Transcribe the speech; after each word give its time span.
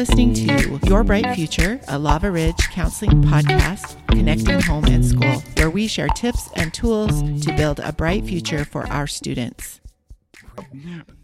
listening 0.00 0.32
to 0.32 0.80
Your 0.88 1.04
Bright 1.04 1.34
Future, 1.34 1.78
a 1.88 1.98
Lava 1.98 2.30
Ridge 2.30 2.70
counseling 2.70 3.22
podcast 3.22 3.98
connecting 4.08 4.58
home 4.58 4.86
and 4.86 5.04
school, 5.04 5.42
where 5.58 5.68
we 5.68 5.86
share 5.86 6.08
tips 6.08 6.48
and 6.56 6.72
tools 6.72 7.20
to 7.44 7.52
build 7.54 7.80
a 7.80 7.92
bright 7.92 8.24
future 8.24 8.64
for 8.64 8.86
our 8.86 9.06
students. 9.06 9.82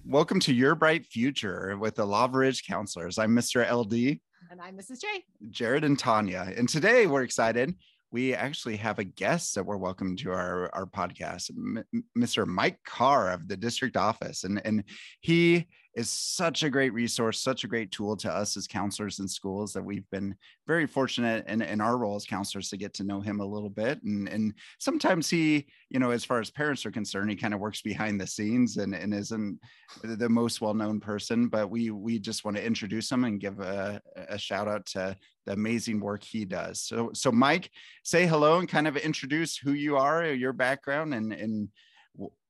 Welcome 0.05 0.41
to 0.41 0.53
Your 0.53 0.75
Bright 0.75 1.07
Future 1.07 1.75
with 1.79 1.95
the 1.95 2.05
Lava 2.05 2.37
Ridge 2.37 2.67
counselors. 2.67 3.17
I'm 3.17 3.35
Mr. 3.35 3.65
LD. 3.67 4.21
And 4.51 4.61
I'm 4.61 4.77
Mrs. 4.77 5.01
J. 5.01 5.25
Jared 5.49 5.83
and 5.83 5.99
Tanya. 5.99 6.53
And 6.55 6.69
today 6.69 7.07
we're 7.07 7.23
excited. 7.23 7.75
We 8.11 8.35
actually 8.35 8.77
have 8.77 8.99
a 8.99 9.05
guest 9.05 9.55
that 9.55 9.65
we're 9.65 9.79
welcoming 9.79 10.19
to 10.19 10.33
our, 10.33 10.69
our 10.75 10.85
podcast, 10.85 11.49
M- 11.51 11.83
Mr. 12.15 12.47
Mike 12.47 12.79
Carr 12.85 13.33
of 13.33 13.49
the 13.49 13.57
district 13.57 13.97
office. 13.97 14.45
And, 14.45 14.61
and 14.67 14.85
he 15.21 15.67
is 15.97 16.11
such 16.11 16.63
a 16.63 16.69
great 16.69 16.93
resource, 16.93 17.41
such 17.41 17.65
a 17.65 17.67
great 17.67 17.91
tool 17.91 18.15
to 18.19 18.31
us 18.31 18.55
as 18.59 18.67
counselors 18.67 19.19
in 19.19 19.27
schools 19.27 19.73
that 19.73 19.83
we've 19.83 20.09
been 20.11 20.37
very 20.67 20.87
fortunate 20.87 21.43
in, 21.49 21.63
in 21.63 21.81
our 21.81 21.97
role 21.97 22.17
as 22.17 22.27
counselors 22.27 22.69
to 22.69 22.77
get 22.77 22.93
to 22.93 23.03
know 23.03 23.23
him 23.23 23.41
a 23.41 23.47
little 23.47 23.71
bit. 23.71 24.03
And, 24.03 24.29
and 24.29 24.53
sometimes 24.79 25.31
he, 25.31 25.67
you 25.89 25.99
know, 25.99 26.11
as 26.11 26.23
far 26.23 26.39
as 26.39 26.51
parents 26.51 26.85
are 26.85 26.91
concerned, 26.91 27.31
he 27.31 27.37
kind 27.37 27.55
of 27.55 27.61
works 27.61 27.81
behind 27.81 28.21
the 28.21 28.27
scenes 28.27 28.77
and, 28.77 28.95
and 28.95 29.15
isn't 29.15 29.59
the 30.05 30.29
most 30.29 30.61
well-known 30.61 31.01
person, 31.01 31.49
but 31.49 31.71
we, 31.71 31.91
we 31.91 32.19
just 32.19 32.45
want 32.45 32.59
to 32.59 32.65
introduce 32.65 33.11
him 33.11 33.25
and 33.25 33.41
give 33.41 33.59
a, 33.61 34.01
a 34.29 34.37
shout 34.37 34.69
out 34.69 34.85
to 34.87 35.17
the 35.47 35.53
amazing 35.53 35.99
work 35.99 36.23
he 36.23 36.45
does. 36.45 36.79
So, 36.83 37.11
so 37.15 37.33
Mike, 37.33 37.71
say 38.03 38.27
hello 38.27 38.59
and 38.59 38.69
kind 38.69 38.87
of 38.87 38.99
introduce 38.99 39.57
who 39.57 39.73
you 39.73 39.97
are, 39.97 40.27
your 40.27 40.53
background 40.53 41.15
and, 41.15 41.33
and 41.33 41.71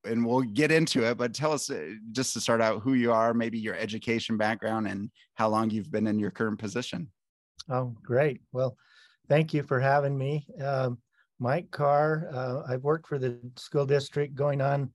and 0.07 0.25
we'll 0.25 0.43
get 0.43 0.71
into 0.71 1.05
it 1.05 1.17
but 1.17 1.35
tell 1.35 1.53
us 1.53 1.71
uh, 1.71 1.91
just 2.13 2.33
to 2.33 2.41
start 2.41 2.61
out 2.61 2.83
who 2.83 2.95
you 2.95 3.13
are 3.13 3.35
maybe 3.35 3.59
your 3.59 3.75
education 3.75 4.37
background 4.37 4.87
and 4.87 5.11
how 5.35 5.49
long 5.49 5.71
you've 5.71 5.91
been 5.91 6.07
in 6.07 6.19
your 6.19 6.31
current 6.31 6.59
position. 6.59 7.09
Oh 7.69 7.95
great. 8.03 8.41
Well 8.53 8.77
thank 9.29 9.53
you 9.53 9.63
for 9.63 9.81
having 9.81 10.17
me. 10.17 10.47
Mike 11.39 11.71
carr 11.71 12.31
uh, 12.33 12.63
i've 12.73 12.83
worked 12.83 13.07
for 13.07 13.19
the 13.19 13.39
school 13.57 13.85
district 13.85 14.35
going 14.35 14.63
on 14.63 14.91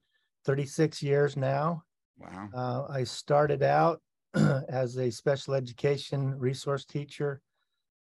36 0.45 1.03
years 1.03 1.37
now. 1.37 1.83
Wow. 2.17 2.49
Uh, 2.53 2.91
i 2.91 3.03
started 3.03 3.63
out 3.63 4.01
as 4.69 4.97
a 4.97 5.11
special 5.11 5.53
education 5.53 6.37
resource 6.37 6.85
teacher 6.85 7.41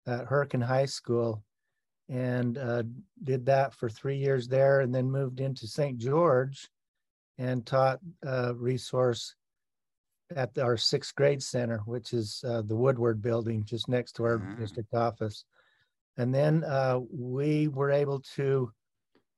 at 0.07 0.25
hurricane 0.25 0.61
high 0.61 0.85
school 0.85 1.43
and 2.09 2.57
uh, 2.57 2.83
did 3.23 3.45
that 3.45 3.73
for 3.73 3.89
three 3.89 4.17
years 4.17 4.47
there 4.47 4.81
and 4.81 4.93
then 4.93 5.09
moved 5.09 5.39
into 5.39 5.67
st 5.67 5.97
george 5.97 6.69
and 7.39 7.65
taught 7.65 7.99
uh, 8.27 8.53
resource 8.55 9.33
at 10.35 10.55
our 10.59 10.77
sixth 10.77 11.15
grade 11.15 11.41
center, 11.41 11.79
which 11.85 12.13
is 12.13 12.43
uh, 12.45 12.61
the 12.61 12.75
Woodward 12.75 13.21
building 13.21 13.63
just 13.63 13.87
next 13.87 14.11
to 14.13 14.25
our 14.25 14.37
mm-hmm. 14.37 14.59
district 14.61 14.93
office. 14.93 15.45
And 16.17 16.35
then 16.35 16.65
uh, 16.65 16.99
we 17.11 17.69
were 17.69 17.91
able 17.91 18.19
to 18.35 18.71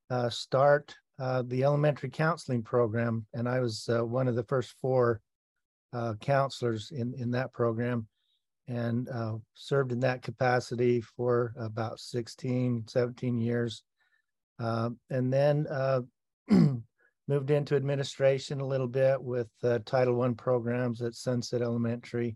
uh, 0.09 0.29
start 0.29 0.95
uh, 1.19 1.43
the 1.45 1.63
elementary 1.63 2.09
counseling 2.09 2.63
program. 2.63 3.27
And 3.33 3.47
I 3.47 3.59
was 3.59 3.87
uh, 3.87 4.03
one 4.03 4.27
of 4.27 4.35
the 4.35 4.43
first 4.43 4.73
four 4.81 5.21
counselors 6.21 6.91
in, 6.91 7.13
in 7.15 7.31
that 7.31 7.51
program 7.53 8.07
and 8.67 9.09
served 9.53 9.91
in 9.91 9.99
that 9.99 10.21
capacity 10.21 11.01
for 11.01 11.53
about 11.57 11.99
16, 11.99 12.85
17 12.87 13.37
years. 13.39 13.83
and 14.59 14.97
then 15.09 15.67
moved 17.27 17.51
into 17.51 17.75
administration 17.75 18.59
a 18.59 18.65
little 18.65 18.87
bit 18.87 19.21
with 19.21 19.49
uh, 19.63 19.79
Title 19.85 20.15
One 20.15 20.35
programs 20.35 21.01
at 21.01 21.15
Sunset 21.15 21.61
Elementary. 21.61 22.35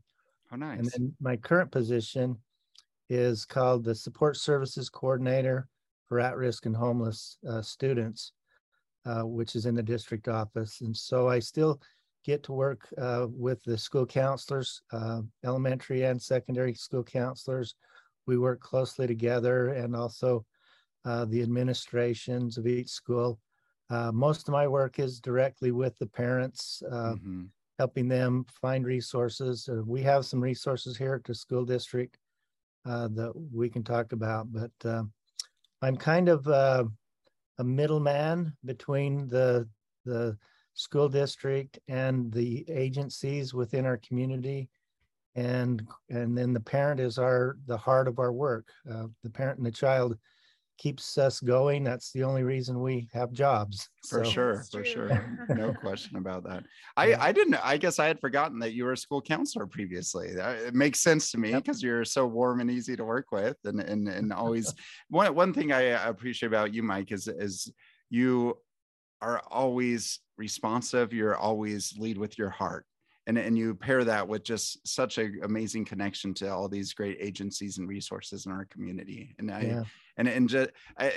Oh, 0.52 0.55
nice. 0.55 0.80
And 0.80 0.88
then 0.92 1.14
my 1.19 1.36
current 1.36 1.72
position 1.72 2.38
is 3.09 3.45
called 3.45 3.83
the 3.83 3.95
Support 3.95 4.38
Services 4.38 4.89
Coordinator 4.89 5.67
for 6.08 6.20
At-Risk 6.20 6.65
and 6.65 6.76
Homeless 6.76 7.37
uh, 7.48 7.61
Students, 7.61 8.33
uh, 9.05 9.23
which 9.23 9.55
is 9.55 9.65
in 9.65 9.76
the 9.76 9.83
district 9.83 10.27
office. 10.27 10.82
And 10.82 10.95
so 10.95 11.27
I 11.27 11.39
still 11.39 11.82
get 12.23 12.43
to 12.43 12.54
work 12.54 12.88
uh, 12.98 13.27
with 13.30 13.61
the 13.64 13.77
school 13.77 14.05
counselors, 14.05 14.82
uh, 14.92 15.21
elementary 15.43 16.04
and 16.04 16.21
secondary 16.21 16.73
school 16.73 17.04
counselors. 17.04 17.76
We 18.26 18.38
work 18.38 18.61
closely 18.61 19.05
together 19.05 19.70
and 19.70 19.95
also 19.95 20.45
uh, 21.05 21.26
the 21.26 21.43
administrations 21.43 22.58
of 22.58 22.65
each 22.65 22.89
school 22.89 23.39
uh, 23.89 24.11
most 24.11 24.47
of 24.47 24.51
my 24.51 24.67
work 24.67 24.99
is 24.99 25.19
directly 25.19 25.71
with 25.71 25.97
the 25.99 26.07
parents, 26.07 26.81
uh, 26.91 27.13
mm-hmm. 27.13 27.43
helping 27.77 28.07
them 28.07 28.45
find 28.61 28.85
resources. 28.85 29.69
Uh, 29.69 29.81
we 29.85 30.01
have 30.01 30.25
some 30.25 30.41
resources 30.41 30.97
here 30.97 31.13
at 31.13 31.23
the 31.23 31.35
school 31.35 31.65
district 31.65 32.17
uh, 32.85 33.07
that 33.09 33.31
we 33.53 33.69
can 33.69 33.83
talk 33.83 34.11
about, 34.11 34.51
but 34.51 34.71
uh, 34.89 35.03
I'm 35.81 35.97
kind 35.97 36.29
of 36.29 36.47
uh, 36.47 36.85
a 37.59 37.63
middleman 37.63 38.53
between 38.65 39.27
the 39.27 39.67
the 40.05 40.37
school 40.75 41.09
district 41.09 41.79
and 41.87 42.31
the 42.31 42.65
agencies 42.69 43.53
within 43.53 43.85
our 43.85 43.97
community 43.97 44.69
and 45.35 45.87
and 46.09 46.37
then 46.37 46.53
the 46.53 46.59
parent 46.59 46.99
is 46.99 47.17
our 47.17 47.57
the 47.65 47.77
heart 47.77 48.07
of 48.07 48.19
our 48.19 48.31
work 48.33 48.67
the 48.85 49.29
parent 49.31 49.57
and 49.57 49.65
the 49.65 49.71
child 49.71 50.17
keeps 50.77 51.17
us 51.17 51.39
going. 51.39 51.83
That's 51.83 52.11
the 52.11 52.23
only 52.23 52.43
reason 52.43 52.81
we 52.81 53.08
have 53.13 53.31
jobs. 53.31 53.89
For 54.09 54.23
so. 54.23 54.31
sure, 54.31 54.63
for 54.71 54.86
sure. 54.86 55.47
No 55.49 55.73
question 55.81 56.17
about 56.17 56.43
that. 56.43 56.63
I, 56.95 57.15
I 57.15 57.31
didn't, 57.31 57.55
I 57.55 57.77
guess 57.77 57.97
I 57.97 58.05
had 58.05 58.19
forgotten 58.19 58.59
that 58.59 58.73
you 58.73 58.85
were 58.85 58.91
a 58.91 58.97
school 58.97 59.19
counselor 59.19 59.65
previously. 59.65 60.27
It 60.27 60.75
makes 60.75 61.02
sense 61.02 61.31
to 61.31 61.39
me 61.39 61.55
because 61.55 61.81
yep. 61.81 61.87
you're 61.87 62.05
so 62.05 62.27
warm 62.27 62.59
and 62.59 62.69
easy 62.69 62.95
to 62.95 63.03
work 63.03 63.31
with. 63.31 63.58
And, 63.64 63.80
and, 63.80 64.08
and 64.08 64.31
always, 64.33 64.75
one, 65.09 65.33
one 65.33 65.53
thing 65.53 65.71
I 65.71 65.91
uh, 65.91 66.08
appreciate 66.08 66.49
about 66.49 66.71
you, 66.71 66.83
Mike, 66.83 67.11
is, 67.11 67.27
is 67.27 67.71
you 68.11 68.59
are 69.21 69.41
always 69.49 70.19
responsive. 70.37 71.11
You're 71.11 71.35
always 71.35 71.95
lead 71.97 72.19
with 72.19 72.37
your 72.37 72.52
heart 72.52 72.85
and, 73.27 73.37
and 73.37 73.58
you 73.58 73.73
pair 73.73 74.03
that 74.03 74.27
with 74.27 74.43
just 74.43 74.86
such 74.87 75.17
an 75.17 75.39
amazing 75.43 75.86
connection 75.86 76.33
to 76.36 76.47
all 76.47 76.67
these 76.67 76.93
great 76.93 77.17
agencies 77.19 77.77
and 77.77 77.87
resources 77.87 78.45
in 78.45 78.52
our 78.52 78.65
community 78.65 79.36
and 79.39 79.52
i 79.52 79.61
yeah. 79.61 79.83
and 80.17 80.27
and 80.27 80.49
just 80.49 80.69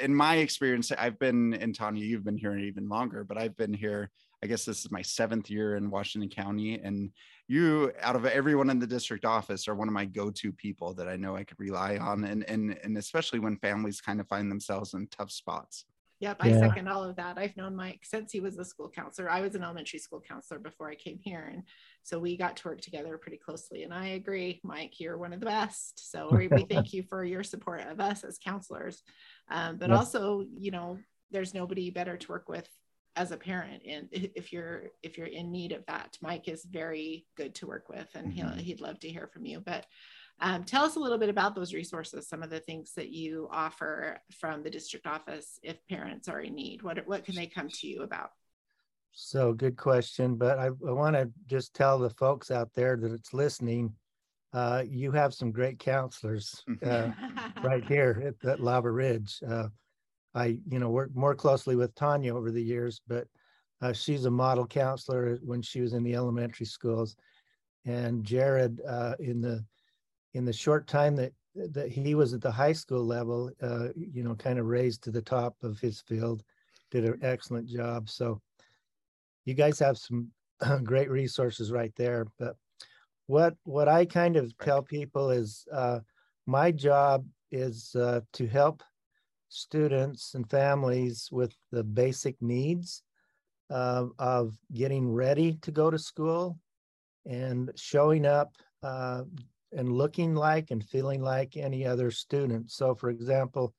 in 0.03 0.15
my 0.15 0.37
experience 0.37 0.91
i've 0.93 1.19
been 1.19 1.55
in 1.55 1.73
tanya 1.73 2.05
you've 2.05 2.25
been 2.25 2.37
here 2.37 2.57
even 2.57 2.89
longer 2.89 3.25
but 3.25 3.39
i've 3.39 3.57
been 3.57 3.73
here 3.73 4.11
i 4.43 4.47
guess 4.47 4.65
this 4.65 4.85
is 4.85 4.91
my 4.91 5.03
seventh 5.03 5.51
year 5.51 5.77
in 5.77 5.91
washington 5.91 6.31
county 6.31 6.81
and 6.83 7.11
you 7.47 7.93
out 8.01 8.17
of 8.17 8.25
everyone 8.27 8.71
in 8.71 8.79
the 8.79 8.87
district 8.87 9.25
office 9.25 9.69
are 9.69 9.75
one 9.75 9.89
of 9.89 9.95
my 9.95 10.05
go-to 10.05 10.53
people 10.53 10.95
that 10.95 11.09
i 11.09 11.17
know 11.17 11.37
i 11.37 11.45
could 11.45 11.59
rely 11.61 11.97
on 11.99 12.25
and 12.25 12.49
and, 12.49 12.79
and 12.83 12.97
especially 12.97 13.39
when 13.39 13.57
families 13.57 14.01
kind 14.01 14.21
of 14.21 14.29
find 14.29 14.51
themselves 14.51 14.95
in 14.95 15.07
tough 15.09 15.31
spots 15.31 15.85
Yep, 16.21 16.37
I 16.41 16.49
yeah. 16.49 16.59
second 16.59 16.89
all 16.89 17.05
of 17.05 17.15
that. 17.17 17.39
I've 17.39 17.57
known 17.57 17.77
Mike 17.77 18.01
since 18.03 18.33
he 18.33 18.41
was 18.41 18.59
a 18.59 18.65
school 18.65 18.91
counselor. 18.91 19.31
I 19.31 19.41
was 19.41 19.55
an 19.55 19.63
elementary 19.63 20.01
school 20.01 20.21
counselor 20.21 20.59
before 20.59 20.91
I 20.91 20.97
came 20.97 21.21
here. 21.23 21.49
And 21.53 21.63
so 22.09 22.19
we 22.19 22.37
got 22.37 22.57
to 22.57 22.69
work 22.69 22.81
together 22.81 23.19
pretty 23.19 23.37
closely. 23.37 23.83
And 23.83 23.93
I 23.93 24.09
agree, 24.09 24.61
Mike, 24.65 24.99
you're 24.99 25.19
one 25.19 25.33
of 25.33 25.41
the 25.41 25.47
best. 25.47 26.11
So 26.11 26.29
we, 26.31 26.49
we 26.49 26.65
thank 26.71 26.93
you 26.93 27.03
for 27.03 27.25
your 27.25 27.43
support 27.43 27.83
of 27.83 28.01
us 28.01 28.25
as 28.25 28.39
counselors. 28.39 29.03
Um, 29.51 29.77
but 29.77 29.91
yep. 29.91 29.99
also, 29.99 30.45
you 30.57 30.71
know, 30.71 30.99
there's 31.31 31.55
nobody 31.55 31.91
better 31.91 32.17
to 32.17 32.29
work 32.29 32.49
with 32.49 32.69
as 33.17 33.33
a 33.33 33.37
parent 33.37 33.83
and 33.89 34.07
if 34.13 34.53
you're 34.53 34.91
if 35.03 35.19
you're 35.19 35.27
in 35.27 35.51
need 35.51 35.73
of 35.73 35.85
that 35.87 36.17
mike 36.23 36.47
is 36.47 36.65
very 36.65 37.27
good 37.37 37.53
to 37.53 37.67
work 37.67 37.89
with 37.89 38.07
and 38.15 38.29
mm-hmm. 38.29 38.47
he'll 38.47 38.65
he'd 38.65 38.81
love 38.81 39.01
to 39.01 39.09
hear 39.09 39.29
from 39.33 39.45
you 39.45 39.59
but 39.59 39.87
um, 40.41 40.65
tell 40.65 40.85
us 40.85 40.97
a 40.97 41.01
little 41.01 41.19
bit 41.19 41.31
about 41.31 41.55
those 41.55 41.75
resources, 41.75 42.29
some 42.29 42.43
of 42.43 42.51
the 42.51 42.61
things 42.61 42.93
that 42.95 43.11
you 43.11 43.49
offer 43.51 44.21
from 44.39 44.63
the 44.63 44.71
district 44.71 45.07
office 45.07 45.59
if 45.65 45.85
parents 45.89 46.29
are 46.29 46.41
in 46.41 46.55
need. 46.55 46.83
What, 46.83 47.07
what 47.09 47.25
can 47.25 47.35
they 47.35 47.47
come 47.47 47.69
to 47.69 47.87
you 47.89 48.03
about? 48.03 48.31
So, 49.13 49.53
good 49.53 49.77
question. 49.77 50.37
But 50.37 50.59
I, 50.59 50.67
I 50.67 50.93
want 50.93 51.17
to 51.17 51.31
just 51.47 51.75
tell 51.75 51.99
the 51.99 52.11
folks 52.11 52.51
out 52.51 52.71
there 52.75 52.97
that 52.97 53.13
it's 53.13 53.35
listening 53.35 53.95
uh, 54.53 54.83
you 54.89 55.13
have 55.13 55.35
some 55.35 55.53
great 55.53 55.79
counselors 55.79 56.65
uh, 56.85 57.11
right 57.63 57.85
here 57.85 58.35
at, 58.43 58.49
at 58.49 58.61
Lava 58.61 58.91
Ridge. 58.91 59.41
Uh, 59.47 59.69
I, 60.35 60.59
you 60.69 60.79
know, 60.79 60.91
worked 60.91 61.15
more 61.15 61.35
closely 61.35 61.77
with 61.77 61.95
Tanya 61.95 62.35
over 62.35 62.51
the 62.51 62.63
years, 62.63 63.01
but 63.07 63.27
uh, 63.83 63.93
she's 63.93 64.25
a 64.25 64.31
model 64.31 64.67
counselor 64.67 65.39
when 65.43 65.63
she 65.63 65.81
was 65.81 65.93
in 65.93 66.03
the 66.03 66.15
elementary 66.15 66.67
schools, 66.67 67.17
and 67.85 68.25
Jared 68.25 68.81
uh, 68.87 69.15
in 69.21 69.41
the 69.41 69.65
in 70.35 70.45
the 70.45 70.53
short 70.53 70.87
time 70.87 71.17
that 71.17 71.33
that 71.55 71.89
he 71.89 72.15
was 72.15 72.35
at 72.35 72.41
the 72.41 72.51
high 72.51 72.73
school 72.73 73.05
level, 73.05 73.51
uh, 73.63 73.89
you 73.97 74.23
know, 74.23 74.35
kind 74.35 74.59
of 74.59 74.67
raised 74.67 75.03
to 75.05 75.11
the 75.11 75.23
top 75.23 75.57
of 75.63 75.79
his 75.79 76.01
field, 76.01 76.43
did 76.91 77.05
an 77.05 77.19
excellent 77.23 77.69
job. 77.69 78.09
So 78.09 78.41
you 79.49 79.55
guys 79.55 79.79
have 79.79 79.97
some 79.97 80.29
great 80.85 81.11
resources 81.11 81.73
right 81.73 81.93
there. 81.97 82.27
But 82.39 82.55
what 83.29 83.55
what 83.65 83.89
I 83.89 84.05
kind 84.05 84.37
of 84.37 84.57
tell 84.59 84.83
people 84.83 85.31
is 85.31 85.67
uh, 85.73 86.01
my 86.47 86.71
job 86.71 87.25
is 87.51 87.97
uh, 87.99 88.21
to 88.35 88.47
help 88.47 88.83
students 89.49 90.35
and 90.35 90.49
families 90.51 91.31
with 91.33 91.55
the 91.73 91.83
basic 91.83 92.37
needs 92.43 93.03
uh, 93.71 94.05
of 94.19 94.55
getting 94.75 95.11
ready 95.11 95.55
to 95.63 95.71
go 95.71 95.91
to 95.91 95.99
school 95.99 96.59
and 97.25 97.71
showing 97.75 98.27
up 98.27 98.53
uh, 98.83 99.23
and 99.73 99.91
looking 99.91 100.35
like 100.35 100.71
and 100.71 100.85
feeling 100.85 101.23
like 101.23 101.57
any 101.57 101.87
other 101.87 102.11
student. 102.11 102.71
So 102.71 102.95
for 102.95 103.09
example, 103.09 103.73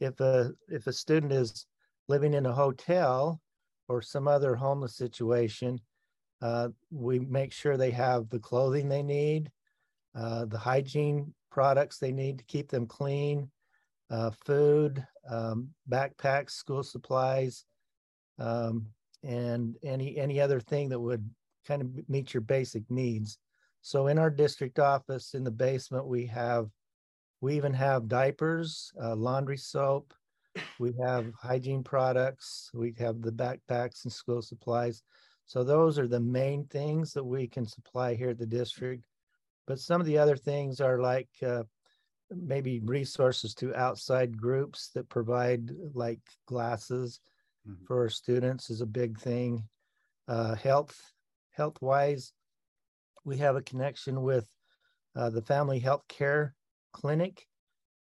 if 0.00 0.18
a 0.20 0.52
if 0.68 0.86
a 0.86 0.94
student 0.94 1.32
is 1.32 1.66
living 2.08 2.32
in 2.32 2.46
a 2.46 2.54
hotel 2.54 3.38
or 3.90 4.00
some 4.00 4.28
other 4.28 4.54
homeless 4.54 4.94
situation, 4.94 5.80
uh, 6.42 6.68
we 6.92 7.18
make 7.18 7.52
sure 7.52 7.76
they 7.76 7.90
have 7.90 8.30
the 8.30 8.38
clothing 8.38 8.88
they 8.88 9.02
need, 9.02 9.50
uh, 10.14 10.44
the 10.44 10.58
hygiene 10.58 11.34
products 11.50 11.98
they 11.98 12.12
need 12.12 12.38
to 12.38 12.44
keep 12.44 12.70
them 12.70 12.86
clean, 12.86 13.50
uh, 14.10 14.30
food, 14.46 15.04
um, 15.28 15.68
backpacks, 15.88 16.52
school 16.52 16.84
supplies, 16.84 17.64
um, 18.38 18.86
and 19.24 19.76
any 19.82 20.16
any 20.16 20.40
other 20.40 20.60
thing 20.60 20.88
that 20.88 21.00
would 21.00 21.28
kind 21.66 21.82
of 21.82 22.08
meet 22.08 22.32
your 22.32 22.40
basic 22.40 22.88
needs. 22.90 23.38
So 23.82 24.06
in 24.06 24.18
our 24.18 24.30
district 24.30 24.78
office 24.78 25.34
in 25.34 25.42
the 25.42 25.50
basement, 25.50 26.06
we 26.06 26.26
have, 26.26 26.68
we 27.40 27.56
even 27.56 27.74
have 27.74 28.08
diapers, 28.08 28.92
uh, 29.02 29.16
laundry 29.16 29.56
soap, 29.56 30.14
we 30.80 30.94
have 31.04 31.26
hygiene 31.34 31.84
products, 31.84 32.70
we 32.72 32.94
have 32.98 33.20
the 33.20 33.30
backpacks 33.30 34.04
and 34.04 34.12
school 34.12 34.40
supplies. 34.40 35.02
So 35.44 35.62
those 35.62 35.98
are 35.98 36.08
the 36.08 36.20
main 36.20 36.64
things 36.64 37.12
that 37.12 37.22
we 37.24 37.46
can 37.46 37.66
supply 37.66 38.14
here 38.14 38.30
at 38.30 38.38
the 38.38 38.46
district. 38.46 39.04
But 39.66 39.78
some 39.78 40.00
of 40.00 40.06
the 40.06 40.16
other 40.16 40.36
things 40.36 40.80
are 40.80 40.98
like 40.98 41.28
uh, 41.46 41.64
maybe 42.30 42.80
resources 42.80 43.54
to 43.56 43.74
outside 43.74 44.40
groups 44.40 44.88
that 44.94 45.10
provide 45.10 45.70
like 45.92 46.20
glasses 46.46 47.20
mm-hmm. 47.68 47.84
for 47.84 48.08
students 48.08 48.70
is 48.70 48.80
a 48.80 48.86
big 48.86 49.20
thing. 49.20 49.62
Uh, 50.28 50.54
health, 50.54 51.12
health 51.50 51.76
wise, 51.82 52.32
we 53.22 53.36
have 53.36 53.56
a 53.56 53.62
connection 53.62 54.22
with 54.22 54.46
uh, 55.14 55.28
the 55.28 55.42
Family 55.42 55.78
Health 55.78 56.08
Care 56.08 56.54
Clinic, 56.94 57.46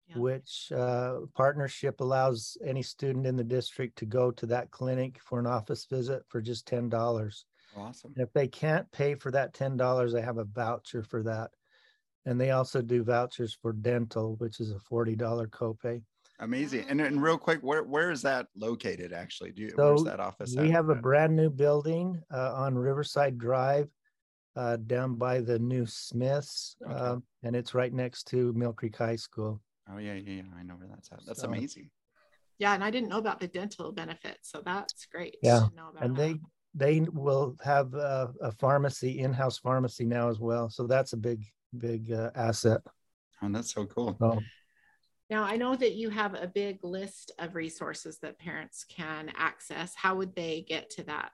yeah. 0.08 0.18
which 0.18 0.72
uh, 0.74 1.16
partnership 1.34 2.00
allows 2.00 2.56
any 2.64 2.82
student 2.82 3.26
in 3.26 3.36
the 3.36 3.44
district 3.44 3.98
to 3.98 4.06
go 4.06 4.30
to 4.32 4.46
that 4.46 4.70
clinic 4.70 5.18
for 5.20 5.38
an 5.38 5.46
office 5.46 5.86
visit 5.90 6.22
for 6.28 6.40
just 6.40 6.66
ten 6.66 6.88
dollars. 6.88 7.44
Awesome. 7.76 8.12
And 8.16 8.26
if 8.26 8.32
they 8.32 8.48
can't 8.48 8.90
pay 8.92 9.14
for 9.14 9.30
that 9.32 9.54
ten 9.54 9.76
dollars, 9.76 10.12
they 10.12 10.22
have 10.22 10.38
a 10.38 10.44
voucher 10.44 11.02
for 11.02 11.22
that, 11.24 11.50
and 12.26 12.40
they 12.40 12.50
also 12.50 12.80
do 12.80 13.02
vouchers 13.02 13.56
for 13.60 13.72
dental, 13.72 14.36
which 14.36 14.60
is 14.60 14.70
a 14.72 14.78
forty 14.78 15.14
dollar 15.14 15.46
copay. 15.46 16.02
Amazing. 16.40 16.86
And, 16.88 17.00
and 17.00 17.20
real 17.20 17.36
quick, 17.38 17.60
where 17.62 17.82
where 17.82 18.10
is 18.10 18.22
that 18.22 18.46
located? 18.56 19.12
Actually, 19.12 19.52
do 19.52 19.62
you 19.62 19.70
so 19.70 19.88
where's 19.88 20.04
that 20.04 20.20
office? 20.20 20.54
We 20.56 20.68
at? 20.68 20.70
have 20.70 20.88
a 20.88 20.94
brand 20.94 21.34
new 21.34 21.50
building 21.50 22.22
uh, 22.32 22.54
on 22.54 22.76
Riverside 22.76 23.38
Drive 23.38 23.88
uh, 24.56 24.76
down 24.76 25.16
by 25.16 25.40
the 25.40 25.58
new 25.58 25.84
Smiths, 25.84 26.76
okay. 26.84 26.94
uh, 26.94 27.16
and 27.42 27.56
it's 27.56 27.74
right 27.74 27.92
next 27.92 28.28
to 28.28 28.52
Mill 28.54 28.72
Creek 28.72 28.96
High 28.96 29.16
School. 29.16 29.60
Oh 29.92 29.98
yeah, 29.98 30.14
yeah, 30.14 30.42
yeah. 30.42 30.42
I 30.58 30.62
know 30.62 30.74
where 30.74 30.88
that's 30.88 31.10
at. 31.12 31.24
That's 31.26 31.40
so, 31.40 31.48
amazing. 31.48 31.90
Yeah, 32.58 32.74
and 32.74 32.82
I 32.82 32.90
didn't 32.90 33.08
know 33.08 33.18
about 33.18 33.40
the 33.40 33.48
dental 33.48 33.92
benefits, 33.92 34.50
so 34.50 34.62
that's 34.64 35.06
great. 35.06 35.36
Yeah, 35.42 35.68
and 36.00 36.16
they 36.16 36.36
they 36.74 37.00
will 37.00 37.56
have 37.62 37.94
a, 37.94 38.32
a 38.42 38.52
pharmacy, 38.52 39.20
in-house 39.20 39.58
pharmacy 39.58 40.04
now 40.04 40.28
as 40.28 40.38
well. 40.38 40.68
So 40.68 40.86
that's 40.86 41.12
a 41.12 41.16
big 41.16 41.44
big 41.76 42.12
uh, 42.12 42.30
asset. 42.34 42.80
Oh, 43.42 43.48
that's 43.50 43.72
so 43.72 43.86
cool. 43.86 44.16
So, 44.18 44.42
now, 45.30 45.44
I 45.44 45.56
know 45.56 45.76
that 45.76 45.94
you 45.94 46.08
have 46.08 46.34
a 46.34 46.46
big 46.46 46.82
list 46.82 47.32
of 47.38 47.54
resources 47.54 48.18
that 48.22 48.38
parents 48.38 48.84
can 48.88 49.30
access. 49.36 49.94
How 49.94 50.14
would 50.14 50.34
they 50.34 50.64
get 50.66 50.88
to 50.90 51.04
that 51.04 51.32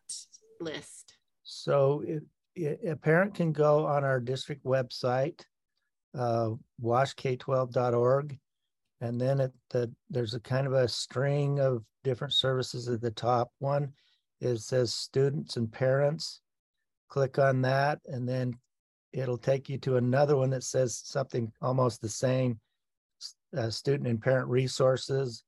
list? 0.60 1.16
So, 1.44 2.04
a 2.56 2.96
parent 2.96 3.34
can 3.34 3.52
go 3.52 3.86
on 3.86 4.04
our 4.04 4.20
district 4.20 4.64
website, 4.64 5.44
uh, 6.16 6.50
washk12.org, 6.82 8.38
and 9.04 9.20
then 9.20 9.40
at 9.40 9.52
the, 9.70 9.92
there's 10.08 10.34
a 10.34 10.40
kind 10.40 10.66
of 10.66 10.72
a 10.72 10.88
string 10.88 11.60
of 11.60 11.84
different 12.04 12.32
services 12.32 12.88
at 12.88 13.00
the 13.00 13.10
top. 13.10 13.50
One 13.58 13.92
it 14.40 14.58
says 14.58 14.94
students 14.94 15.56
and 15.56 15.70
parents. 15.70 16.40
Click 17.08 17.38
on 17.38 17.62
that, 17.62 18.00
and 18.06 18.28
then 18.28 18.54
it'll 19.12 19.38
take 19.38 19.68
you 19.68 19.78
to 19.78 19.96
another 19.96 20.36
one 20.36 20.50
that 20.50 20.64
says 20.64 21.00
something 21.04 21.52
almost 21.62 22.00
the 22.00 22.08
same 22.08 22.58
uh, 23.56 23.70
student 23.70 24.08
and 24.08 24.20
parent 24.20 24.48
resources. 24.48 25.44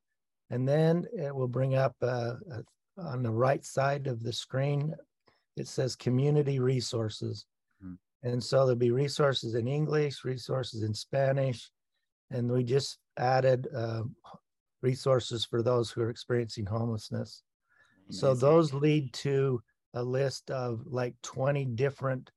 And 0.51 0.69
then 0.69 1.07
it 1.13 1.35
will 1.35 1.49
bring 1.49 1.75
up 1.75 1.97
uh, 2.03 2.35
uh, 2.53 2.63
on 2.99 3.23
the 3.23 3.33
right 3.33 3.65
side 3.65 4.07
of 4.07 4.23
the 4.23 4.33
screen 4.33 4.95
it 5.57 5.67
says 5.67 5.97
community 5.97 6.59
resources. 6.59 7.47
Mm-hmm. 7.83 8.29
And 8.29 8.45
so 8.45 8.59
there'll 8.59 8.77
be 8.77 8.91
resources 8.91 9.55
in 9.55 9.67
English, 9.67 10.25
resources 10.25 10.83
in 10.83 10.93
Spanish, 10.93 11.71
and 12.31 12.51
we 12.51 12.63
just 12.63 12.99
added 13.19 13.69
uh, 13.75 14.03
resources 14.83 15.45
for 15.45 15.63
those 15.63 15.91
who 15.91 16.03
are 16.03 16.11
experiencing 16.11 16.67
homelessness. 16.67 17.43
Amazing. 18.09 18.21
So 18.21 18.35
those 18.35 18.73
lead 18.73 19.13
to 19.15 19.63
a 19.95 20.03
list 20.03 20.51
of 20.51 20.83
like 20.87 21.15
20 21.23 21.65
different 21.67 22.31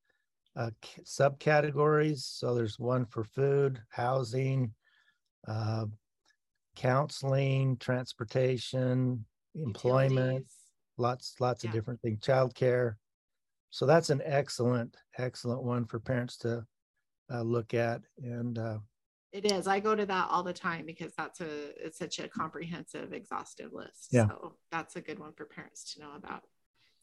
uh, 0.55 0.71
subcategories. 1.03 2.19
So 2.19 2.55
there's 2.55 2.79
one 2.79 3.05
for 3.05 3.23
food, 3.23 3.81
housing, 3.89 4.73
uh, 5.47 5.85
counseling, 6.75 7.77
transportation, 7.77 9.25
employment, 9.55 10.17
Utilities. 10.17 10.55
lots, 10.97 11.35
lots 11.39 11.63
yeah. 11.63 11.69
of 11.69 11.73
different 11.73 12.01
things, 12.01 12.19
childcare. 12.19 12.95
So 13.69 13.85
that's 13.85 14.09
an 14.09 14.21
excellent, 14.25 14.97
excellent 15.17 15.63
one 15.63 15.85
for 15.85 15.99
parents 15.99 16.37
to 16.37 16.65
uh, 17.31 17.41
look 17.41 17.73
at. 17.73 18.01
And 18.23 18.57
uh, 18.57 18.79
it 19.31 19.51
is. 19.51 19.67
I 19.67 19.79
go 19.79 19.95
to 19.95 20.05
that 20.05 20.27
all 20.29 20.43
the 20.43 20.53
time 20.53 20.85
because 20.85 21.13
that's 21.15 21.41
a 21.41 21.85
it's 21.85 21.97
such 21.97 22.19
a 22.19 22.27
comprehensive, 22.27 23.13
exhaustive 23.13 23.73
list. 23.73 24.07
Yeah. 24.11 24.27
So 24.27 24.55
that's 24.71 24.95
a 24.95 25.01
good 25.01 25.19
one 25.19 25.33
for 25.33 25.45
parents 25.45 25.93
to 25.93 26.01
know 26.01 26.11
about. 26.15 26.43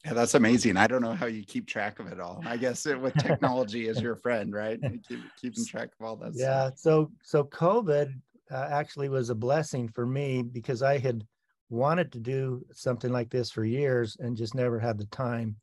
Yeah, 0.05 0.13
that's 0.13 0.35
amazing. 0.35 0.77
I 0.77 0.87
don't 0.87 1.01
know 1.01 1.13
how 1.13 1.25
you 1.25 1.43
keep 1.43 1.67
track 1.67 1.99
of 1.99 2.07
it 2.07 2.19
all. 2.19 2.43
I 2.45 2.57
guess 2.57 2.85
it, 2.85 2.99
with 2.99 3.15
technology 3.15 3.87
as 3.87 3.99
your 3.99 4.15
friend, 4.15 4.53
right? 4.53 4.79
Keep 5.07 5.19
keeping 5.41 5.65
track 5.65 5.89
of 5.99 6.05
all 6.05 6.15
that. 6.17 6.33
Yeah. 6.35 6.67
Stuff. 6.67 6.79
So 6.79 7.11
so 7.23 7.43
COVID 7.45 8.13
uh, 8.51 8.67
actually 8.71 9.09
was 9.09 9.29
a 9.29 9.35
blessing 9.35 9.87
for 9.87 10.05
me 10.05 10.43
because 10.43 10.83
I 10.83 10.97
had 10.97 11.25
wanted 11.69 12.11
to 12.13 12.19
do 12.19 12.65
something 12.71 13.11
like 13.11 13.29
this 13.29 13.51
for 13.51 13.65
years 13.65 14.17
and 14.19 14.37
just 14.37 14.55
never 14.55 14.79
had 14.79 14.97
the 14.97 15.05
time. 15.07 15.55